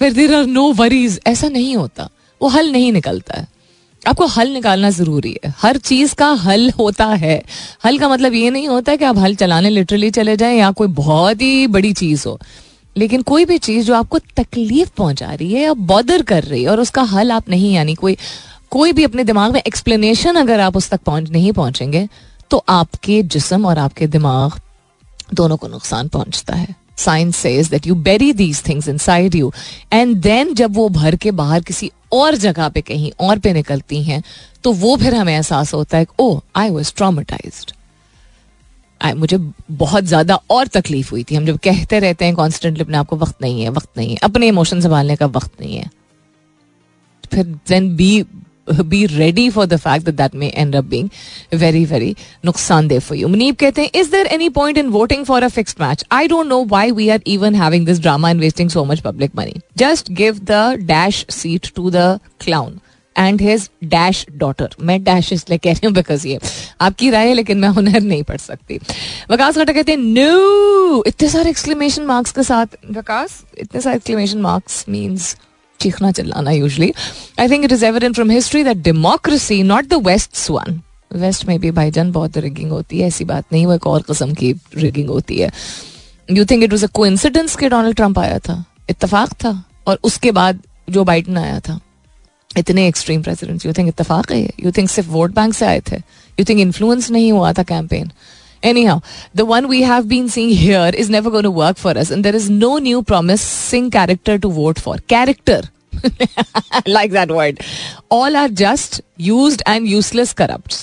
[0.00, 2.08] where there are no worries ऐसा नहीं होता।
[2.40, 3.46] वो हल नहीं निकलता है।
[4.08, 7.42] आपको हल निकालना ज़रूरी है। हर चीज़ का हल होता है।
[7.84, 10.70] हल का मतलब ये नहीं होता है कि आप हल चलाने लिटरली चले जाएँ या
[10.70, 12.38] कोई बहुत ही बड़ी चीज़ हो।
[12.96, 16.70] लेकिन कोई भी चीज़ जो आपको तकलीफ़ पहुँचा रही है या बॉदर कर रही है
[16.70, 18.16] और उसका हल आप नहीं, यानी कोई
[18.70, 22.08] कोई भी अपने दिमाग में एक्सप्लेनेशन अगर आप उस तक पहुँच, नहीं पहुँचेंगे
[22.50, 24.60] तो आपके जिसम और आपके दिमाग
[25.34, 29.52] दोनों को नुकसान पहुँचता है। Science says that you bury these things inside you
[29.92, 34.02] and then जब वो भर के बाहर किसी और जगह पे कहीं और पे निकलती
[34.02, 34.22] हैं
[34.64, 37.64] तो वो फिर हमें एहसास होता है ओ आई वॉज़ ट्रामेटाइज
[39.16, 39.36] मुझे
[39.70, 43.42] बहुत ज़्यादा और तकलीफ़ हुई थी। हम जब कहते रहते हैं कॉन्स्टेंटली अपने आपको वक्त
[43.42, 45.90] नहीं है, वक्त नहीं है। अपने इमोशन संभालने का वक्त नहीं है।
[47.24, 48.24] फिर then be
[48.69, 51.09] be ready for the fact that may end up being
[51.55, 55.43] very very नुकसानदेह फॉर यू मुनीब कहते हैं is there any point in voting for
[55.43, 58.69] a fixed match I don't know why we are even having this drama and wasting
[58.69, 62.79] so much public money just give the dash seat to the clown
[63.15, 66.39] and his dash daughter मैं dash इसलिए कह रही हूँ because ये
[66.81, 68.79] आपकी राय है लेकिन मैं हुनर नहीं पढ़ सकती
[69.31, 74.41] वकास खट्टा कहते हैं नो इतने सारे एक्सक्लेमेशन मार्क्स के साथ वकास इतने सारे एक्सक्लेमेशन
[74.41, 75.35] मार्क्स मीन्स
[75.80, 76.92] चीखना चिल्लाना usually
[77.40, 80.80] I think it is evident from history that democracy not the west one
[81.12, 84.34] west में भी भाईजान बहुत रिगिंग होती है, ऐसी बात नहीं, वो एक और किस्म
[84.34, 85.50] की रिगिंग होती है.
[86.30, 88.64] You think it was a coincidence के डोनाल्ड ट्रंप आया था?
[88.90, 89.62] इतफाक था?
[89.86, 91.78] और उसके बाद जो बाइडन आया था?
[92.58, 94.70] इतने एक्सट्रीम प्रेसिडेंट्स यू थिंक इतफाक है यू?
[94.70, 95.96] थिंक सिर्फ़ वोट बैंक से आए थे?
[96.38, 98.10] यू थिंक इन्फ्लुएंस नहीं हुआ था campaign
[98.84, 99.00] anyhow
[99.36, 102.22] the one we have been seeing here is never gone to work for us and
[102.22, 103.00] there is no new
[103.42, 105.68] promising character to vote for character
[106.88, 107.60] like that word
[108.12, 110.74] all are just use and useless corrupt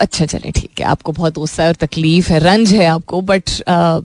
[0.00, 3.50] अच्छा चले ठीक है। आपको बहुत गुस्सा है और तकलीफ़ है। रंज है आपको but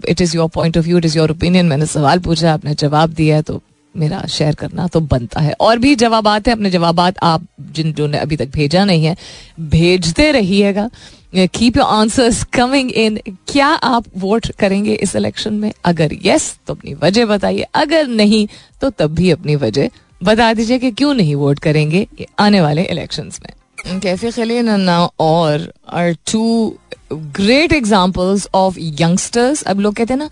[0.09, 3.13] it is your point of view it is your opinion मैंने सवाल पूछा, आपने जवाब
[3.13, 3.61] दिया है तो
[3.95, 7.93] मेरा शेयर करना तो बनता है। और भी जवाब आते हैं, अपने जवाब आप जिन
[7.93, 9.15] जो ने अभी तक भेजा नहीं है,
[9.59, 10.89] भेजते रहिएगा।
[11.33, 15.71] Keep your answers coming in क्या आप वोट करेंगे इस इलेक्शन में?
[15.85, 18.47] अगर यस तो अपनी वजह बताइए। अगर नहीं
[18.81, 19.89] तो तब भी अपनी वजह
[20.23, 22.07] बता दीजिए कि क्यों नहीं वोट करेंगे
[22.39, 24.89] आने वाले इलेक्शंस में। कैफ़े खलीन
[25.19, 26.73] और are two
[27.13, 30.29] great examples of youngsters अब लोग कहते हैं ना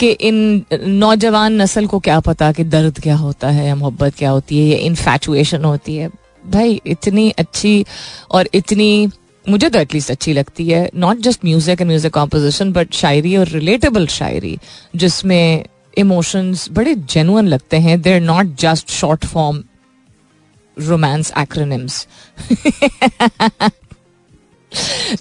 [0.00, 4.30] कि इन नौजवान नस्ल को क्या पता कि दर्द क्या होता है या मोहब्बत क्या
[4.30, 6.10] होती है या इनफैचुएशन होती है।
[6.46, 7.84] भाई, इतनी अच्छी
[8.30, 9.08] और इतनी
[9.46, 13.48] मुझे तो एटलीस्ट अच्छी लगती है not just music and music composition but शायरी और
[13.48, 14.58] रिलेटेबल शायरी,
[14.96, 15.64] जिसमें
[15.98, 18.00] इमोशंस बड़े जेनुअन लगते हैं.
[18.02, 19.62] There not just short form
[20.76, 22.06] romance acronyms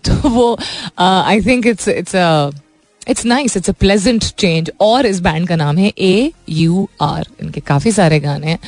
[0.05, 0.57] तो वो
[0.99, 2.15] I think it's it's
[3.07, 7.27] it's nice it's a pleasant change और इस बैंड का नाम है ए यू आर
[7.41, 8.59] इनके काफ़ी सारे गाने हैं.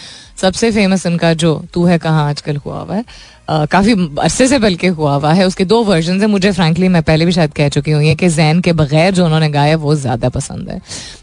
[0.41, 3.03] सबसे फ़ेमस इनका जो तू है कहाँ आजकल हुआ हुआ है?
[3.47, 7.25] काफ़ी अरसे से बल्कि हुआ हुआ है। उसके दो वर्जन है। मुझे फ्रेंकली मैं पहले
[7.25, 10.69] भी शायद कह चुकी हूँ कि जैन के बगैर जो उन्होंने गाया वो ज़्यादा पसंद
[10.69, 10.79] है।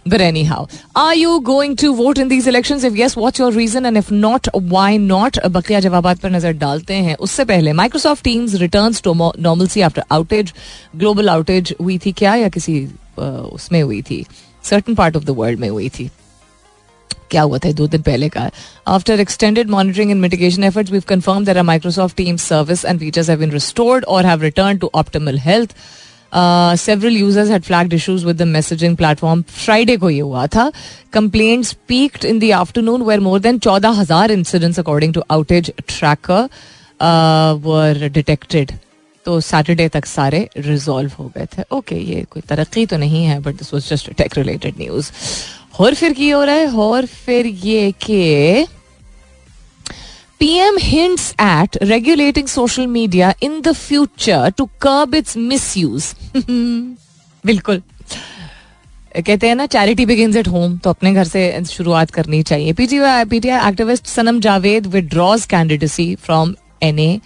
[0.09, 3.87] But anyhow are you going to vote in these election if yes what your reason
[3.87, 8.54] and if not why not बकिया जवाब पर नज़र डालते हैं। उससे पहले Microsoft Teams
[8.61, 10.52] return to normalcy after outage
[10.96, 12.35] global outage हुई थी क्या?
[12.35, 14.24] या किसी उसमें हुई थी?
[14.64, 16.11] Certain part of the world में हुई थी।
[17.31, 18.51] क्या हुआ था दो दिन पहले का?
[18.88, 23.31] After extended monitoring and mitigation efforts we confirm there are Microsoft team service and features
[23.31, 25.75] have been restored और have return to optimal health
[26.79, 30.71] several users had flagged issues with the messaging platform Friday को ये हुआ था।
[31.12, 36.49] Complaints peaked in the afternoon were more than चौदह हज़ार incidents according to outage tracker
[37.64, 38.73] were detected
[39.27, 43.25] तो Saturday तक सारे resolve हो गए थे। ओके okay, ये कोई तरक्की तो नहीं
[43.25, 45.11] है but this was just tech related news
[45.74, 48.66] और फिर की हो रहा है, और फिर ये कि
[50.38, 55.37] PM hints at regulating social media in the future to curb its
[55.76, 56.14] misuse
[57.44, 57.83] बिल्कुल।
[59.16, 63.24] कहते हैं ना चैरिटी बिगिंस एट होम तो अपने घर से शुरुआत करनी चाहिए। PTI
[63.24, 67.20] PTI activist Sanam Javed withdraws candidacy from N A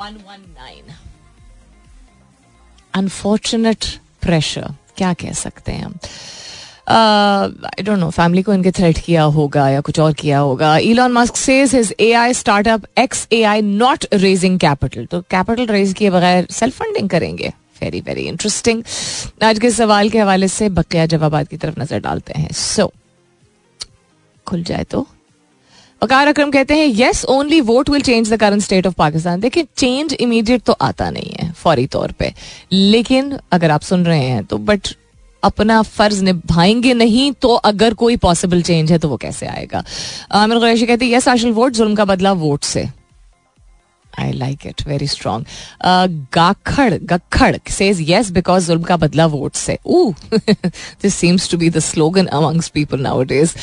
[0.00, 0.94] one one nine
[2.94, 3.84] unfortunate
[4.22, 5.98] pressure क्या कह सकते हैं हम?
[6.86, 11.12] आई डोंट नो फैमिली को इनके थ्रेट किया होगा या कुछ और किया होगा। Elon
[11.12, 16.46] Musk says his AI startup X AI not raising capital तो कैपिटल रेज किए बगैर
[16.50, 18.82] सेल्फ फंडिंग करेंगे। वेरी वेरी इंटरेस्टिंग
[19.44, 22.90] आज के सवाल के हवाले से बकिया जवाब की तरफ़ नज़र डालते हैं। सो so,
[24.46, 25.06] खुल जाए तो।
[26.02, 29.66] वकार अक्रम कहते हैं yes only vote will change the current state of Pakistan देखिए
[29.76, 32.32] चेंज इमीडिएट तो आता नहीं है फौरी तौर पे।
[32.72, 34.88] लेकिन अगर आप सुन रहे हैं तो बट
[35.42, 39.84] अपना फ़र्ज़ निभाएँगे नहीं तो अगर कोई पॉसिबल चेंज है तो वो कैसे आएगा?
[40.34, 42.88] आमिर कुरैशी कहते यस आई वोट जुल्म का बदला वोट से।
[44.12, 45.46] I like it very strong
[46.34, 51.70] Gakhar Gakhar says yes because जुल्म का बदला वोट से। ओ this seems to be
[51.70, 53.54] the slogan amongst people now is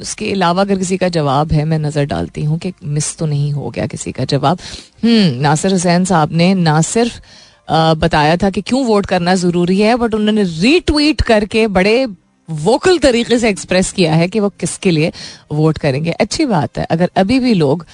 [0.00, 3.52] उसके अलावा अगर किसी का जवाब है, मैं नज़र डालती हूँ कि मिस तो नहीं
[3.52, 4.58] हो गया किसी का जवाब।
[5.04, 7.20] हम्म नासिर हुसैन साहब ने ना सिर्फ़
[7.68, 12.04] बताया था कि क्यों वोट करना ज़रूरी है बट उन्होंने रीट्वीट करके बड़े
[12.48, 15.12] वोकल तरीके से एक्सप्रेस किया है कि वो किसके लिए
[15.52, 17.84] वोट करेंगे। अच्छी बात है, अगर अभी भी लोग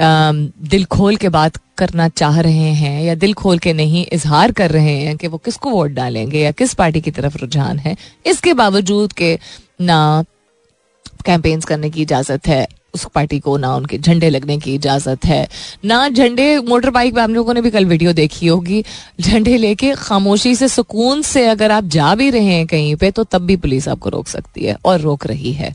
[0.00, 4.70] दिल खोल के बात करना चाह रहे हैं या दिल खोल के नहीं इजहार कर
[4.70, 8.52] रहे हैं कि वो किसको वोट डालेंगे या किस पार्टी की तरफ़ रुझान है, इसके
[8.54, 9.38] बावजूद के
[9.80, 10.24] ना
[11.26, 15.46] कैंपेन्स करने की इजाज़त है। उस पार्टी को ना उनके झंडे लगने की इजाज़त है,
[15.84, 18.82] ना झंडे मोटर बाइक पे आप लोगों ने भी कल वीडियो देखी होगी।
[19.20, 23.24] झंडे लेके खामोशी से, सुकून से अगर आप जा भी रहे हैं कहीं पे तो
[23.24, 25.74] तब भी पुलिस आपको रोक सकती है और रोक रही है।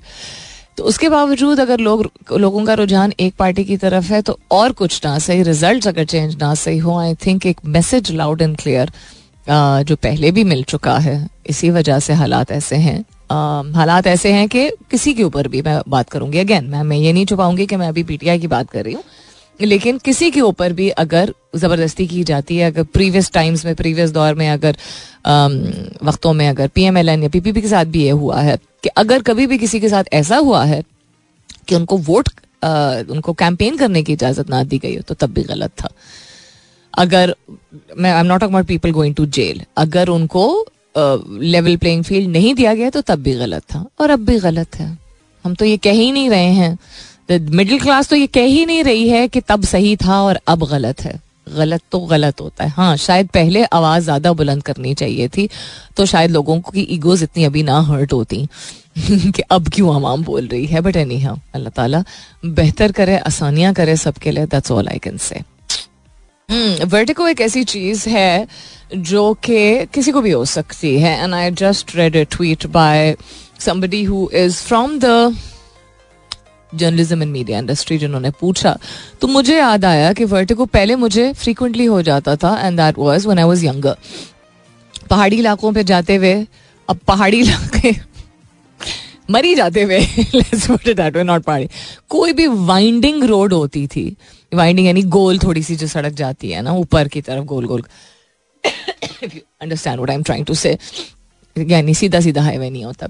[0.78, 4.72] तो उसके बावजूद अगर लोग, लोगों का रुझान एक पार्टी की तरफ़ है तो और
[4.74, 8.58] कुछ ना सही रिज़ल्ट अगर चेंज ना सही हो आई थिंक एक मैसेज लाउड एंड
[8.58, 8.92] क्लियर
[9.48, 14.48] जो पहले भी मिल चुका है, इसी वजह से हालात ऐसे हैं। हालात ऐसे हैं
[14.50, 17.76] कि किसी के ऊपर भी मैं बात करूँगी। अगेन मैं मैं ये नहीं छुपाऊँगी कि
[17.76, 19.04] मैं अभी पीटीआई की बात कर रही हूँ।
[19.60, 24.12] लेकिन किसी के ऊपर भी अगर ज़बरदस्ती की जाती है, अगर प्रीवियस टाइम्स में प्रीवियस
[24.12, 24.78] दौर में अगर
[26.04, 28.10] वक्तों में अगर पी एम एल एन या पी पी पी के साथ भी ये
[28.12, 30.84] हुआ है कि अगर कभी भी किसी के साथ ऐसा हुआ है
[31.68, 32.30] कि उनको वोट
[33.12, 35.90] उनको कैंपेन करने की इजाज़त ना दी गई हो तो तब भी गलत था।
[36.94, 37.36] अगर
[37.98, 40.46] मैं I am not about people going to jail अगर उनको
[40.96, 44.76] लेवल प्लेइंग फ़ील्ड नहीं दिया गया तो तब भी गलत था, और अब भी गलत
[44.76, 44.98] है।
[45.46, 46.78] हम तो ये कह ही नहीं रहे हैं।
[47.52, 50.64] मिडिल क्लास तो ये कह ही नहीं रही है कि तब सही था और अब
[50.70, 55.28] गलत है। गलत तो गलत होता है। हाँ शायद पहले आवाज़ ज़्यादा बुलंद करनी चाहिए
[55.28, 55.48] थी
[55.98, 58.46] तो शायद लोगों की ईगोज इतनी अभी ना हर्ट होती
[58.98, 62.04] कि अब क्यों आवाम बोल रही है। बट एनी हाँ अल्लाह ताला
[62.46, 65.42] बेहतर करे, आसानियाँ करे सबके लिए। That's all I can say
[66.86, 68.48] vertigo एक ऐसी चीज़ है
[68.98, 73.18] जो कि किसी को भी हो सकती है and I just read a tweet by
[73.60, 75.36] somebody who is from the
[76.76, 78.80] journalism in media industry जिन्होंने पूछा
[79.22, 83.26] तो मुझे याद आया कि वर्टिको पहले मुझे फ्रीक्वेंटली हो जाता था and that was
[83.26, 83.96] when I was younger
[85.10, 86.48] पहाड़ी इलाकों पे जाते हुए,
[86.90, 87.92] अब पहाड़ी इलाके
[89.32, 90.00] मरी जाते हुए
[91.24, 91.70] नॉट पहाड़ी।
[92.10, 94.16] कोई भी वाइंडिंग रोड होती थी
[94.56, 97.84] वाइंडिंग यानी गोल थोड़ी सी जो सड़क जाती है ना, ऊपर की तरफ़ गोल गोल।
[98.64, 100.78] Understand I am trying to say
[101.56, 103.08] यानी सीधा सीधा हाईवे नहीं होता।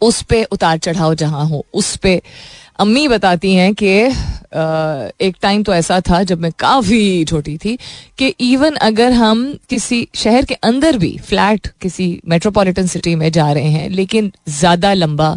[0.00, 2.20] उस पे उतार चढ़ाव जहाँ हो, उस पे
[2.78, 3.88] अम्मी बताती हैं कि
[5.20, 7.76] एक टाइम तो ऐसा था जब मैं काफ़ी छोटी थी
[8.18, 13.50] कि इवन अगर हम किसी शहर के अंदर भी फ्लैट किसी मेट्रोपॉलिटन सिटी में जा
[13.52, 15.36] रहे हैं, लेकिन ज़्यादा लंबा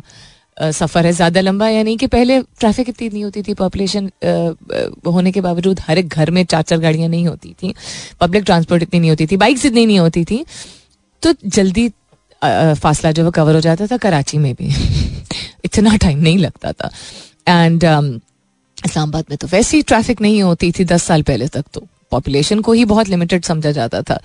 [0.62, 4.12] सफ़र है ज़्यादा लंबा यानी कि पहले ट्रैफ़िक इतनी नहीं होती थी पॉपुलेशन
[5.08, 7.74] होने के बावजूद हर एक घर में चार चार गाड़ियाँ नहीं होती थी
[8.22, 10.46] पब्लिक ट्रांसपोर्ट इतनी नहीं होती थी बाइक्स इतनी नहीं होती थी
[11.24, 11.90] तो जल्दी
[12.82, 14.68] फासला जो वो कवर हो जाता था कराची में भी।
[15.66, 16.90] इतना टाइम नहीं लगता था।
[17.48, 18.20] एंड um,
[18.86, 22.74] इस्लामाबाद में तो वैसी ट्रैफ़िक नहीं होती थी दस साल पहले तक तो पॉपुलेशन को
[22.74, 24.20] ही बहुत लिमिटेड समझा जाता था।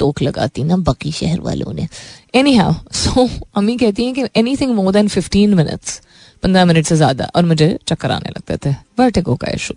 [0.00, 1.86] टोक लगाती ना बाकी शहर वालों ने।
[2.34, 4.24] एनी हाउ सो अम्मी कहती हैं कि
[4.56, 6.00] anything more than fifteen minutes
[6.42, 9.74] पंद्रह मिनट से ज़्यादा, और मुझे चक्कर आने लगते थे। वर्टिगो का इशू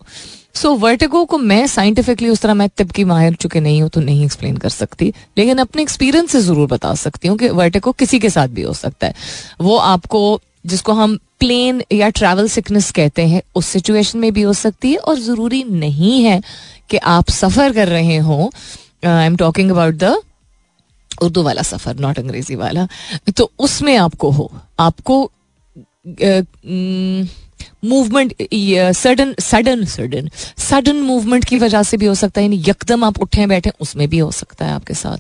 [0.56, 4.02] सो वर्टिगो को मैं साइंटिफिकली उस तरह मैं तिब की माहिर चुके नहीं हूँ तो
[4.02, 8.20] नहीं एक्सप्लेन कर सकती। लेकिन अपने एक्सपीरियंस से ज़रूर बता सकती हूँ कि वर्टिगो किसी
[8.20, 9.14] के साथ भी हो सकता है।
[9.62, 14.54] वो आपको, जिसको हम प्लेन या ट्रैवल सिकनेस कहते हैं, उस सिचुएशन में भी हो
[14.56, 16.42] सकती है, और ज़रूरी नहीं है
[16.90, 18.52] कि आप सफ़र कर रहे हो।
[19.04, 20.16] I am talking about the
[21.22, 22.88] Urdu वाला सफ़र नॉट अंग्रेज़ी वाला।
[23.38, 25.32] तो उसमें आपको हो, आपको
[27.84, 28.34] movement
[28.96, 30.30] sudden sudden sudden
[30.60, 34.08] sudden movement की वजह से भी हो सकता है, यानी यकदम आप उठे बैठे उसमें
[34.10, 35.18] भी हो सकता है आपके साथ।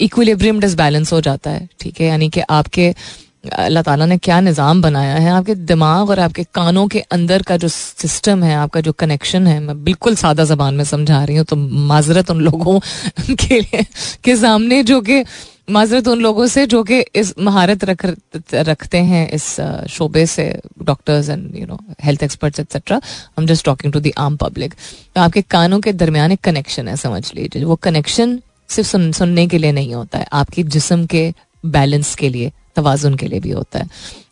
[0.00, 2.06] इक्विलिब्रियम डिसबैलेंस हो जाता है, ठीक है?
[2.06, 2.94] यानी कि आपके
[3.44, 5.30] अल्लाह ताला ने क्या निज़ाम बनाया है?
[5.30, 9.58] आपके दिमाग और आपके कानों के अंदर का जो सिस्टम है आपका जो कनेक्शन है
[9.60, 12.78] मैं बिल्कुल सादा जबान में समझा रही हूँ। तो माजरत उन लोगों
[13.30, 13.84] के लिए
[14.24, 15.22] के सामने जो कि
[15.70, 18.04] माजरत उन लोगों से जो कि इस महारत रख
[18.52, 19.46] रखते हैं इस
[19.90, 20.44] शोबे से
[20.82, 23.00] doctors and you know health experts etcetera
[23.38, 24.74] हम जस्ट टॉकिंग टू द आम पब्लिक
[25.14, 28.38] तो आपके कानों के दरमियान एक कनेक्शन है समझ लीजिए। वो कनेक्शन
[28.70, 31.32] सिर्फ़ सुन, सुनने के लिए नहीं होता है आपके जिसम के
[31.66, 33.88] बैलेंस के लिए। तोज़ुन के लिए भी होता है।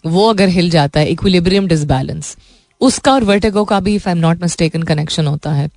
[0.06, 2.36] वो अगर हिल जाता है इक्विलिब्रियम डिसबैलेंस
[2.80, 5.70] उसका और वर्टिगो का भी if I am not mistaken connection होता है।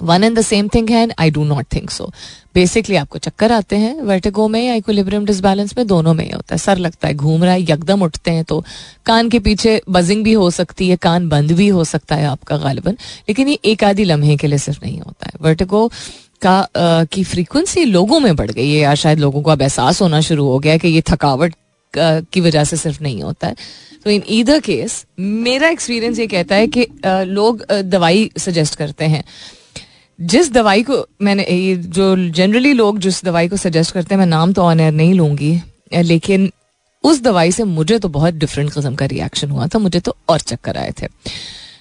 [0.00, 2.10] One and the same thing है I do not think so
[2.54, 6.54] basically आपको चक्कर आते हैं वर्टिगो में या इक्विलिब्रियम डिसबैलेंस में दोनों में ही होता
[6.54, 8.62] है। सर लगता है घूम रहा है यकदम उठते हैं तो
[9.06, 12.56] कान के पीछे बजिंग भी हो सकती है कान बंद भी हो सकता है आपका
[12.58, 12.96] गालिबन
[13.28, 15.88] लेकिन ये एक आधी लम्हे के लिए सिर्फ़ नहीं होता है। वर्टिगो
[16.42, 20.02] का आ, की फ्रीक्वेंसी लोगों में बढ़ गई है। या शायद लोगों को अब एहसास
[20.02, 21.54] होना शुरू हो गया कि ये थकावट
[21.96, 23.56] की वजह से सिर्फ़ नहीं होता है।
[24.04, 29.22] तो इन ईदर केस मेरा एक्सपीरियंस ये कहता है कि लोग दवाई सजेस्ट करते हैं।
[30.18, 31.44] जिस दवाई को मैंने
[31.76, 35.14] जो जनरली लोग जिस दवाई को सजेस्ट करते हैं, मैं नाम तो ऑन एयर नहीं
[35.14, 35.60] लूँगी
[35.94, 36.50] लेकिन
[37.04, 40.40] उस दवाई से मुझे तो बहुत डिफरेंट कस्म का रिएक्शन हुआ था, मुझे तो और
[40.40, 41.06] चक्कर आए थे।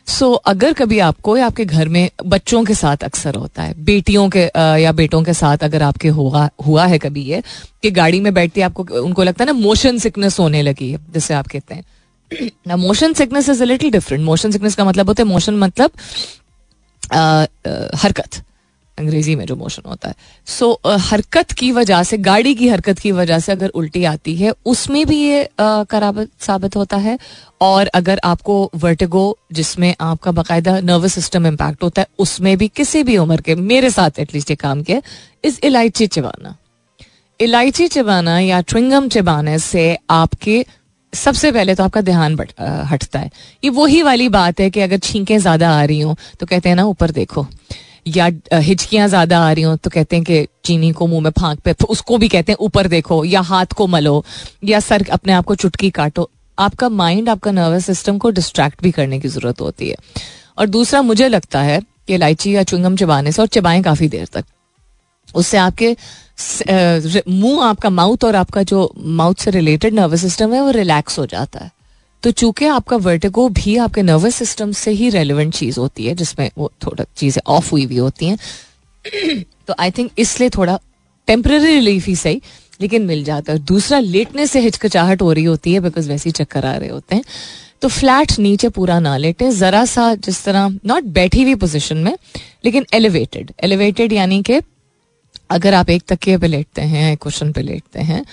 [0.08, 3.74] सो so, अगर कभी आपको या आपके घर में बच्चों के साथ अक्सर होता है
[3.84, 4.44] बेटियों के
[4.82, 7.42] या बेटों के साथ अगर आपके हुआ हुआ है कभी ये
[7.84, 11.34] कि गाड़ी में बैठती आपको उनको लगता है ना मोशन सिकनेस होने लगी है जिसे
[11.34, 11.84] आप कहते हैं।
[12.68, 15.92] ना motion sickness is a little different motion sickness का मतलब होता है मोशन मतलब
[17.96, 18.42] हरकत।
[18.98, 20.16] अंग्रेज़ी में जो मोशन होता है।
[20.48, 24.04] सो so, uh, हरकत की वजह से गाड़ी की हरकत की वजह से अगर उल्टी
[24.06, 27.18] आती है उसमें भी ये uh, कराबत साबित होता है।
[27.62, 33.04] और अगर आपको वर्टिगो जिसमें आपका बाकायदा नर्वस सिस्टम इम्पैक्ट होता है उसमें भी किसी
[33.04, 35.02] भी उम्र के मेरे साथ एटलीस्ट ये काम किया
[35.44, 36.56] इस इलायची चिबाना।
[37.40, 40.66] इलायची चिबाना या ट्विंगम चिबाने से आपके
[41.14, 42.38] सबसे पहले तो आपका ध्यान
[42.90, 43.30] हटता है।
[43.64, 46.76] ये वही वाली बात है कि अगर छींकें ज़्यादा आ रही हो तो कहते हैं
[46.76, 47.46] ना ऊपर देखो।
[48.06, 51.60] या हिचकियाँ ज़्यादा आ रही हो तो कहते हैं कि चीनी को मुँह में फांक
[51.60, 54.24] पे तो उसको भी कहते हैं ऊपर देखो, या हाथ को मलो,
[54.64, 58.92] या सर अपने आप को चुटकी काटो। आपका माइंड आपका नर्वस सिस्टम को डिस्ट्रैक्ट भी
[58.92, 59.96] करने की ज़रूरत होती है।
[60.58, 64.28] और दूसरा, मुझे लगता है कि इलायची या चुंगम चबाने से, और चबाएँ काफ़ी देर
[64.34, 64.46] तक,
[65.36, 65.96] उससे आपके
[67.30, 71.26] मुँह, आपका माउथ और आपका जो माउथ से रिलेटेड नर्वस सिस्टम है, वो रिलैक्स हो
[71.26, 71.72] जाता है।
[72.24, 76.50] तो चूँकि आपका वर्टिगो भी आपके नर्वस सिस्टम से ही रेलिवेंट चीज़ होती है, जिसमें
[76.58, 78.38] वो थोड़ा चीज़ें ऑफ़ हुई हुई होती हैं
[79.68, 80.80] तो आई थिंक इसलिए थोड़ा
[81.28, 82.42] टेम्पररी रिलीफ ही सही,
[82.82, 86.32] लेकिन मिल जाता है। दूसरा लेटने से हिचकचाहट हो रही होती है बिकॉज़ वैसे ही
[86.34, 87.24] चक्कर आ रहे होते हैं।
[87.82, 92.16] तो फ्लैट नीचे पूरा ना लेटे, जरा सा जिस तरह नॉट बैठी हुई पोजिशन में,
[92.66, 94.60] लेकिन एलिवेटेड एलिवेटेड यानी कि
[95.52, 98.24] अगर आप एक तकिए पे लेटते हैं क्वेश्चन पे लेटते हैं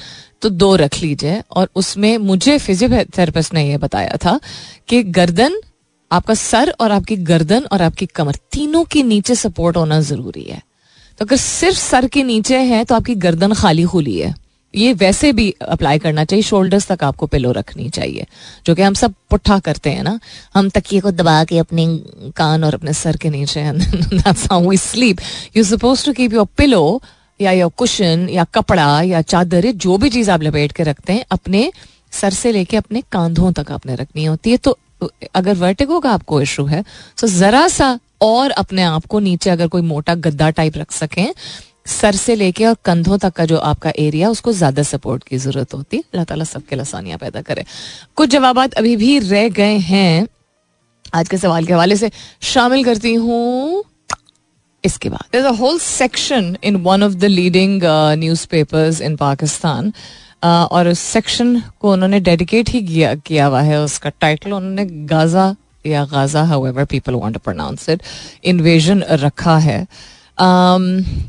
[0.42, 4.38] तो दो रख लीजिए। और उसमें मुझे फिजियोथेरेपिस्ट ने यह बताया था
[4.88, 5.60] कि गर्दन,
[6.10, 10.62] आपका सर और आपकी गर्दन और आपकी कमर तीनों के नीचे सपोर्ट होना ज़रूरी है।
[11.18, 14.34] तो अगर सिर्फ़ सर के नीचे है तो आपकी गर्दन खाली खुली है।
[14.74, 18.26] ये वैसे भी अप्लाई करना चाहिए। शोल्डर्स तक आपको पिलो रखनी चाहिए,
[18.66, 20.18] जो कि हम सब पुट्ठा करते हैं ना।
[20.54, 21.86] हम तकिए को दबा के अपने
[22.36, 23.64] कान और अपने सर के नीचे
[24.78, 25.20] sleep
[25.56, 27.02] you suppose to keep your pillow
[27.40, 31.24] या योर कुशन, या कपड़ा, या चादर जो भी चीज़ आप लपेट के रखते हैं,
[31.30, 31.70] अपने
[32.12, 34.78] सर से लेके अपने कांधों तक आपने रखनी होती है। तो
[35.34, 36.84] अगर वर्टिगो का आपको इशू है
[37.18, 41.32] तो जरा सा और अपने आप को नीचे अगर कोई मोटा गद्दा टाइप रख सकें,
[41.88, 45.74] सर से लेके और कंधों तक का जो आपका एरिया उसको ज़्यादा सपोर्ट की ज़रूरत
[45.74, 47.64] होती है। अल्लाह ताला सबके लसानियाँ पैदा करे।
[48.16, 50.26] कुछ जवाब अभी भी रह गए हैं।
[51.14, 52.10] आज के सवाल के हवाले से
[52.44, 53.84] शामिल करती हूँ।
[54.84, 57.82] इसके बाद। A whole section in one of the leading
[58.50, 59.92] newspapers in Pakistan
[60.44, 65.54] और उस सेक्शन को उन्होंने डेडिकेट ही किया किया हुआ है। उसका टाइटल उन्होंने गाजा
[65.86, 68.02] या Gaza how people want to pronounce it
[68.44, 69.86] invasion रखा है।
[70.38, 70.84] Um,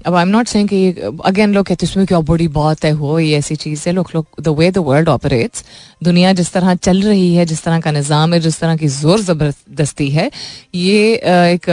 [0.05, 2.91] अब आई एम नॉट सेइंग कि अगेन लोग कहते इसमें क्या बड़ी बात है?
[2.91, 5.63] हो ये ऐसी चीज़ है। लोग लोग the way the world operates
[6.03, 9.21] दुनिया जिस तरह चल रही है जिस तरह का निज़ाम है जिस तरह की ज़ोर
[9.21, 10.29] ज़बरदस्ती है
[10.75, 11.69] ये एक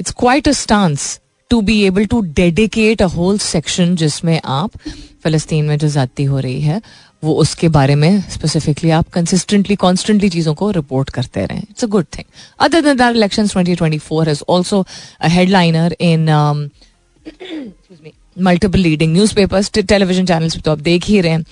[0.00, 1.18] it's quite a stance
[1.50, 4.70] to be able to dedicate a whole section जिसमें आप
[5.24, 6.80] फ़लस्तीन में जो ज़्यादती हो रही है,
[7.22, 11.86] वो उसके बारे में स्पेसिफिकली आप कंसिस्टेंटली कॉन्स्टेंटली चीज़ों को रिपोर्ट करते रहें। It's a
[11.88, 12.24] good thing
[12.60, 14.84] other than that election twenty twenty four is also
[15.22, 16.28] headliner in
[18.42, 21.44] multiple leading newspapers television channels तो आप देख ही रहे हैं।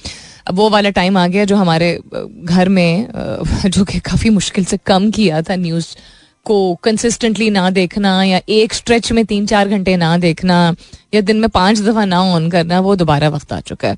[0.48, 3.06] अब वो वाला टाइम आ गया जो हमारे घर में
[3.66, 5.86] जो कि काफ़ी मुश्किल से कम किया था न्यूज़
[6.44, 10.74] को कंसिस्टेंटली ना देखना या एक स्ट्रेच में तीन चार घंटे ना देखना
[11.14, 13.96] या दिन में पाँच दफ़ा ना ऑन करना, वो दोबारा वक्त आ चुका है।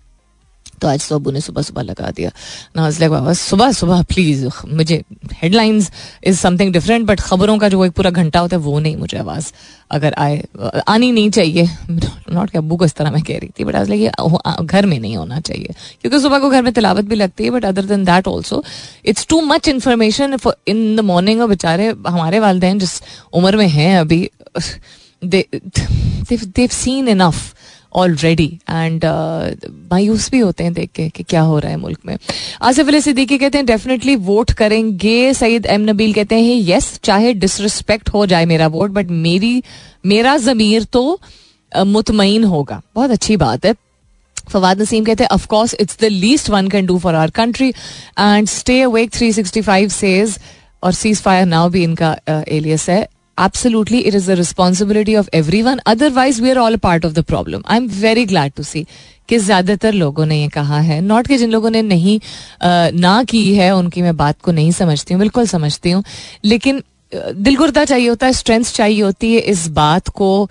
[0.80, 2.30] तो आज सोबू ने सुबह सुबह लगा दिया।
[2.76, 5.02] लग बाबा सुबह सुबह प्लीज़ मुझे
[5.32, 5.90] headlines
[6.24, 9.18] is something different but खबरों का जो एक पूरा घंटा होता है, वो नहीं मुझे
[9.18, 9.52] आवाज़
[9.90, 10.42] अगर आए,
[10.88, 11.68] आनी नहीं चाहिए।
[12.32, 14.10] नॉट कि अबू को इस तरह मैं कह रही थी बट आज लगे
[14.62, 17.64] घर में नहीं होना चाहिए। क्योंकि सुबह को घर में तिलावत भी लगती है but
[17.64, 18.62] other than that also
[19.04, 20.36] it's too much information
[20.68, 23.00] in the morning और बेचारे, हमारे वालदेन जिस
[23.32, 24.28] उम्र में हैं अभी
[25.24, 27.53] they've seen enough
[27.94, 29.04] already and
[29.92, 32.16] मायूस भी होते हैं देख के कि क्या हो रहा है मुल्क में।
[32.62, 37.32] आसिफ अली सिद्दीकी कहते हैं डेफिनेटली वोट करेंगे। सईद एम नबील कहते हैं यस चाहे
[37.34, 39.62] डिसरिस्पेक्ट हो जाए मेरा वोट बट मेरी
[40.06, 41.20] मेरा जमीर तो
[41.72, 43.74] uh, मुतमिन होगा। बहुत अच्छी बात है।
[44.52, 48.48] फवाद नसीम कहते हैं of course it's the least one can do for our country and
[48.48, 50.38] stay awake 365 says
[50.82, 53.06] और सीज फायर नाउ भी इनका एलियस uh, है
[53.38, 55.80] absolutely it is the responsibility of everyone.
[55.86, 57.62] Otherwise we are all a part of the problem.
[57.66, 58.86] I am very glad to see
[59.28, 62.18] कि ज़्यादातर लोगों ने ये कहा है। नॉट कि जिन लोगों ने नहीं
[62.62, 66.02] आ, ना की है उनकी मैं बात को नहीं समझती हूँ बिल्कुल समझती हूँ।
[66.44, 66.82] लेकिन
[67.12, 70.48] दिलगुर्दा चाहिए होता है स्ट्रेंथ चाहिए होती है इस बात को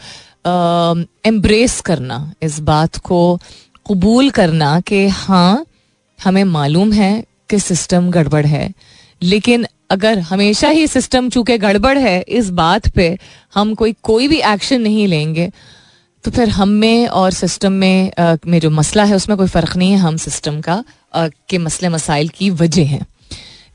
[1.25, 3.19] एम्ब्रेस करना इस बात को
[3.87, 5.65] कबूल करना कि हाँ
[6.19, 7.13] हमें मालूम है
[7.49, 8.69] कि सिस्टम गड़बड़ है।
[9.21, 13.17] लेकिन अगर हमेशा ही सिस्टम चूँकि गड़बड़ है इस बात पे
[13.55, 15.51] हम कोई कोई भी एक्शन नहीं लेंगे
[16.23, 19.75] तो फिर हम में और सिस्टम में आ, में जो मसला है उसमें कोई फ़र्क
[19.75, 20.83] नहीं है हम सिस्टम का
[21.13, 23.05] आ, के मसले मसाइल की वजह हैं।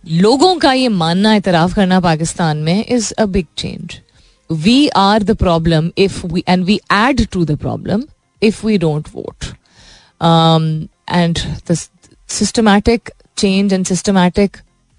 [0.05, 3.99] लोगों का ये मानना इतराफ़ करना पाकिस्तान में is a big change
[4.51, 8.05] we are the problem if we and we add to the problem
[8.43, 9.45] if we don't vote
[11.11, 11.39] and
[11.71, 11.77] the
[12.29, 14.57] systematic change and systematic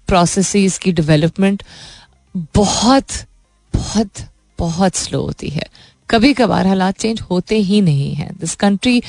[0.08, 1.62] process की डेवलपमेंट
[2.54, 3.12] बहुत
[3.74, 4.22] बहुत
[4.58, 5.66] बहुत स्लो होती है।
[6.08, 9.02] कभी कभार हालात चेंज होते ही नहीं है। This country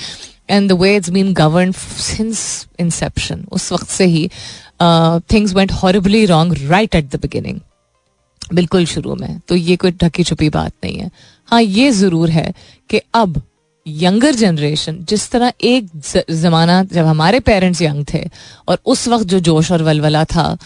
[0.50, 4.28] and the way it's been govern since inception उस वक्त से ही
[5.34, 7.60] things went horribly wrong right at the beginning
[8.54, 11.10] बिल्कुल शुरू में। तो ये कोई ढकी छुपी बात नहीं है।
[11.48, 12.54] हाँ ये ज़रूर है
[12.90, 13.42] कि अब
[13.86, 15.88] यंगर जनरेशन जिस तरह एक
[16.32, 18.24] जमाना जब हमारे पेरेंट्स यंग थे,
[18.68, 20.58] और उस वक्त जो जोश और वलवला था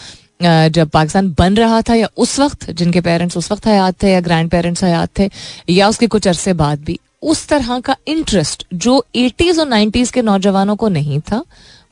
[0.42, 4.20] जब पाकिस्तान बन रहा था, या उस वक्त जिनके पेरेंट्स उस वक्त हयात थे, या
[4.20, 5.30] ग्रैंड पेरेंट्स हयात थे,
[5.68, 10.22] या उसके कुछ अरसे बाद भी, उस तरह का इंटरेस्ट जो एटीज और नाइन्टीज के
[10.22, 11.42] नौजवानों को नहीं था,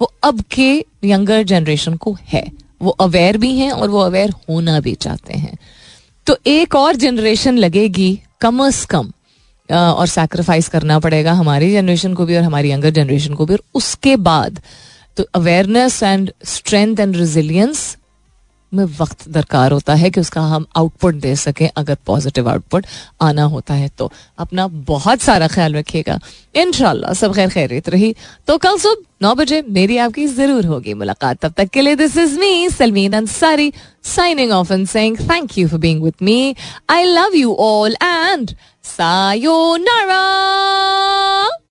[0.01, 2.45] वो अब के यंगर जनरेशन को है।
[2.83, 5.57] वो अवेयर भी हैं और वो अवेयर होना भी चाहते हैं।
[6.27, 9.11] तो एक और जनरेशन लगेगी, कम अज कम
[9.69, 13.63] और सैक्रिफाइस करना पड़ेगा हमारी जनरेशन को भी और हमारी यंगर जनरेशन को भी। और
[13.75, 14.61] उसके बाद
[15.17, 17.97] तो awareness and strength and resilience
[18.75, 22.87] में वक्त दरकार होता है कि उसका हम आउटपुट दे सकें अगर पॉजिटिव आउटपुट
[23.23, 26.19] आना होता है तो। अपना बहुत सारा ख्याल रखिएगा।
[26.55, 28.15] इन सब खैर खैरित रही।
[28.47, 32.17] तो कल सुबह नौ बजे मेरी आपकी ज़रूर होगी मुलाकात। तब तक के लिए this
[32.17, 33.73] is me Salmeen Ansari
[34.05, 36.55] signing off and saying thank you for being with me
[36.91, 38.51] I love you all and
[38.85, 40.23] sayonara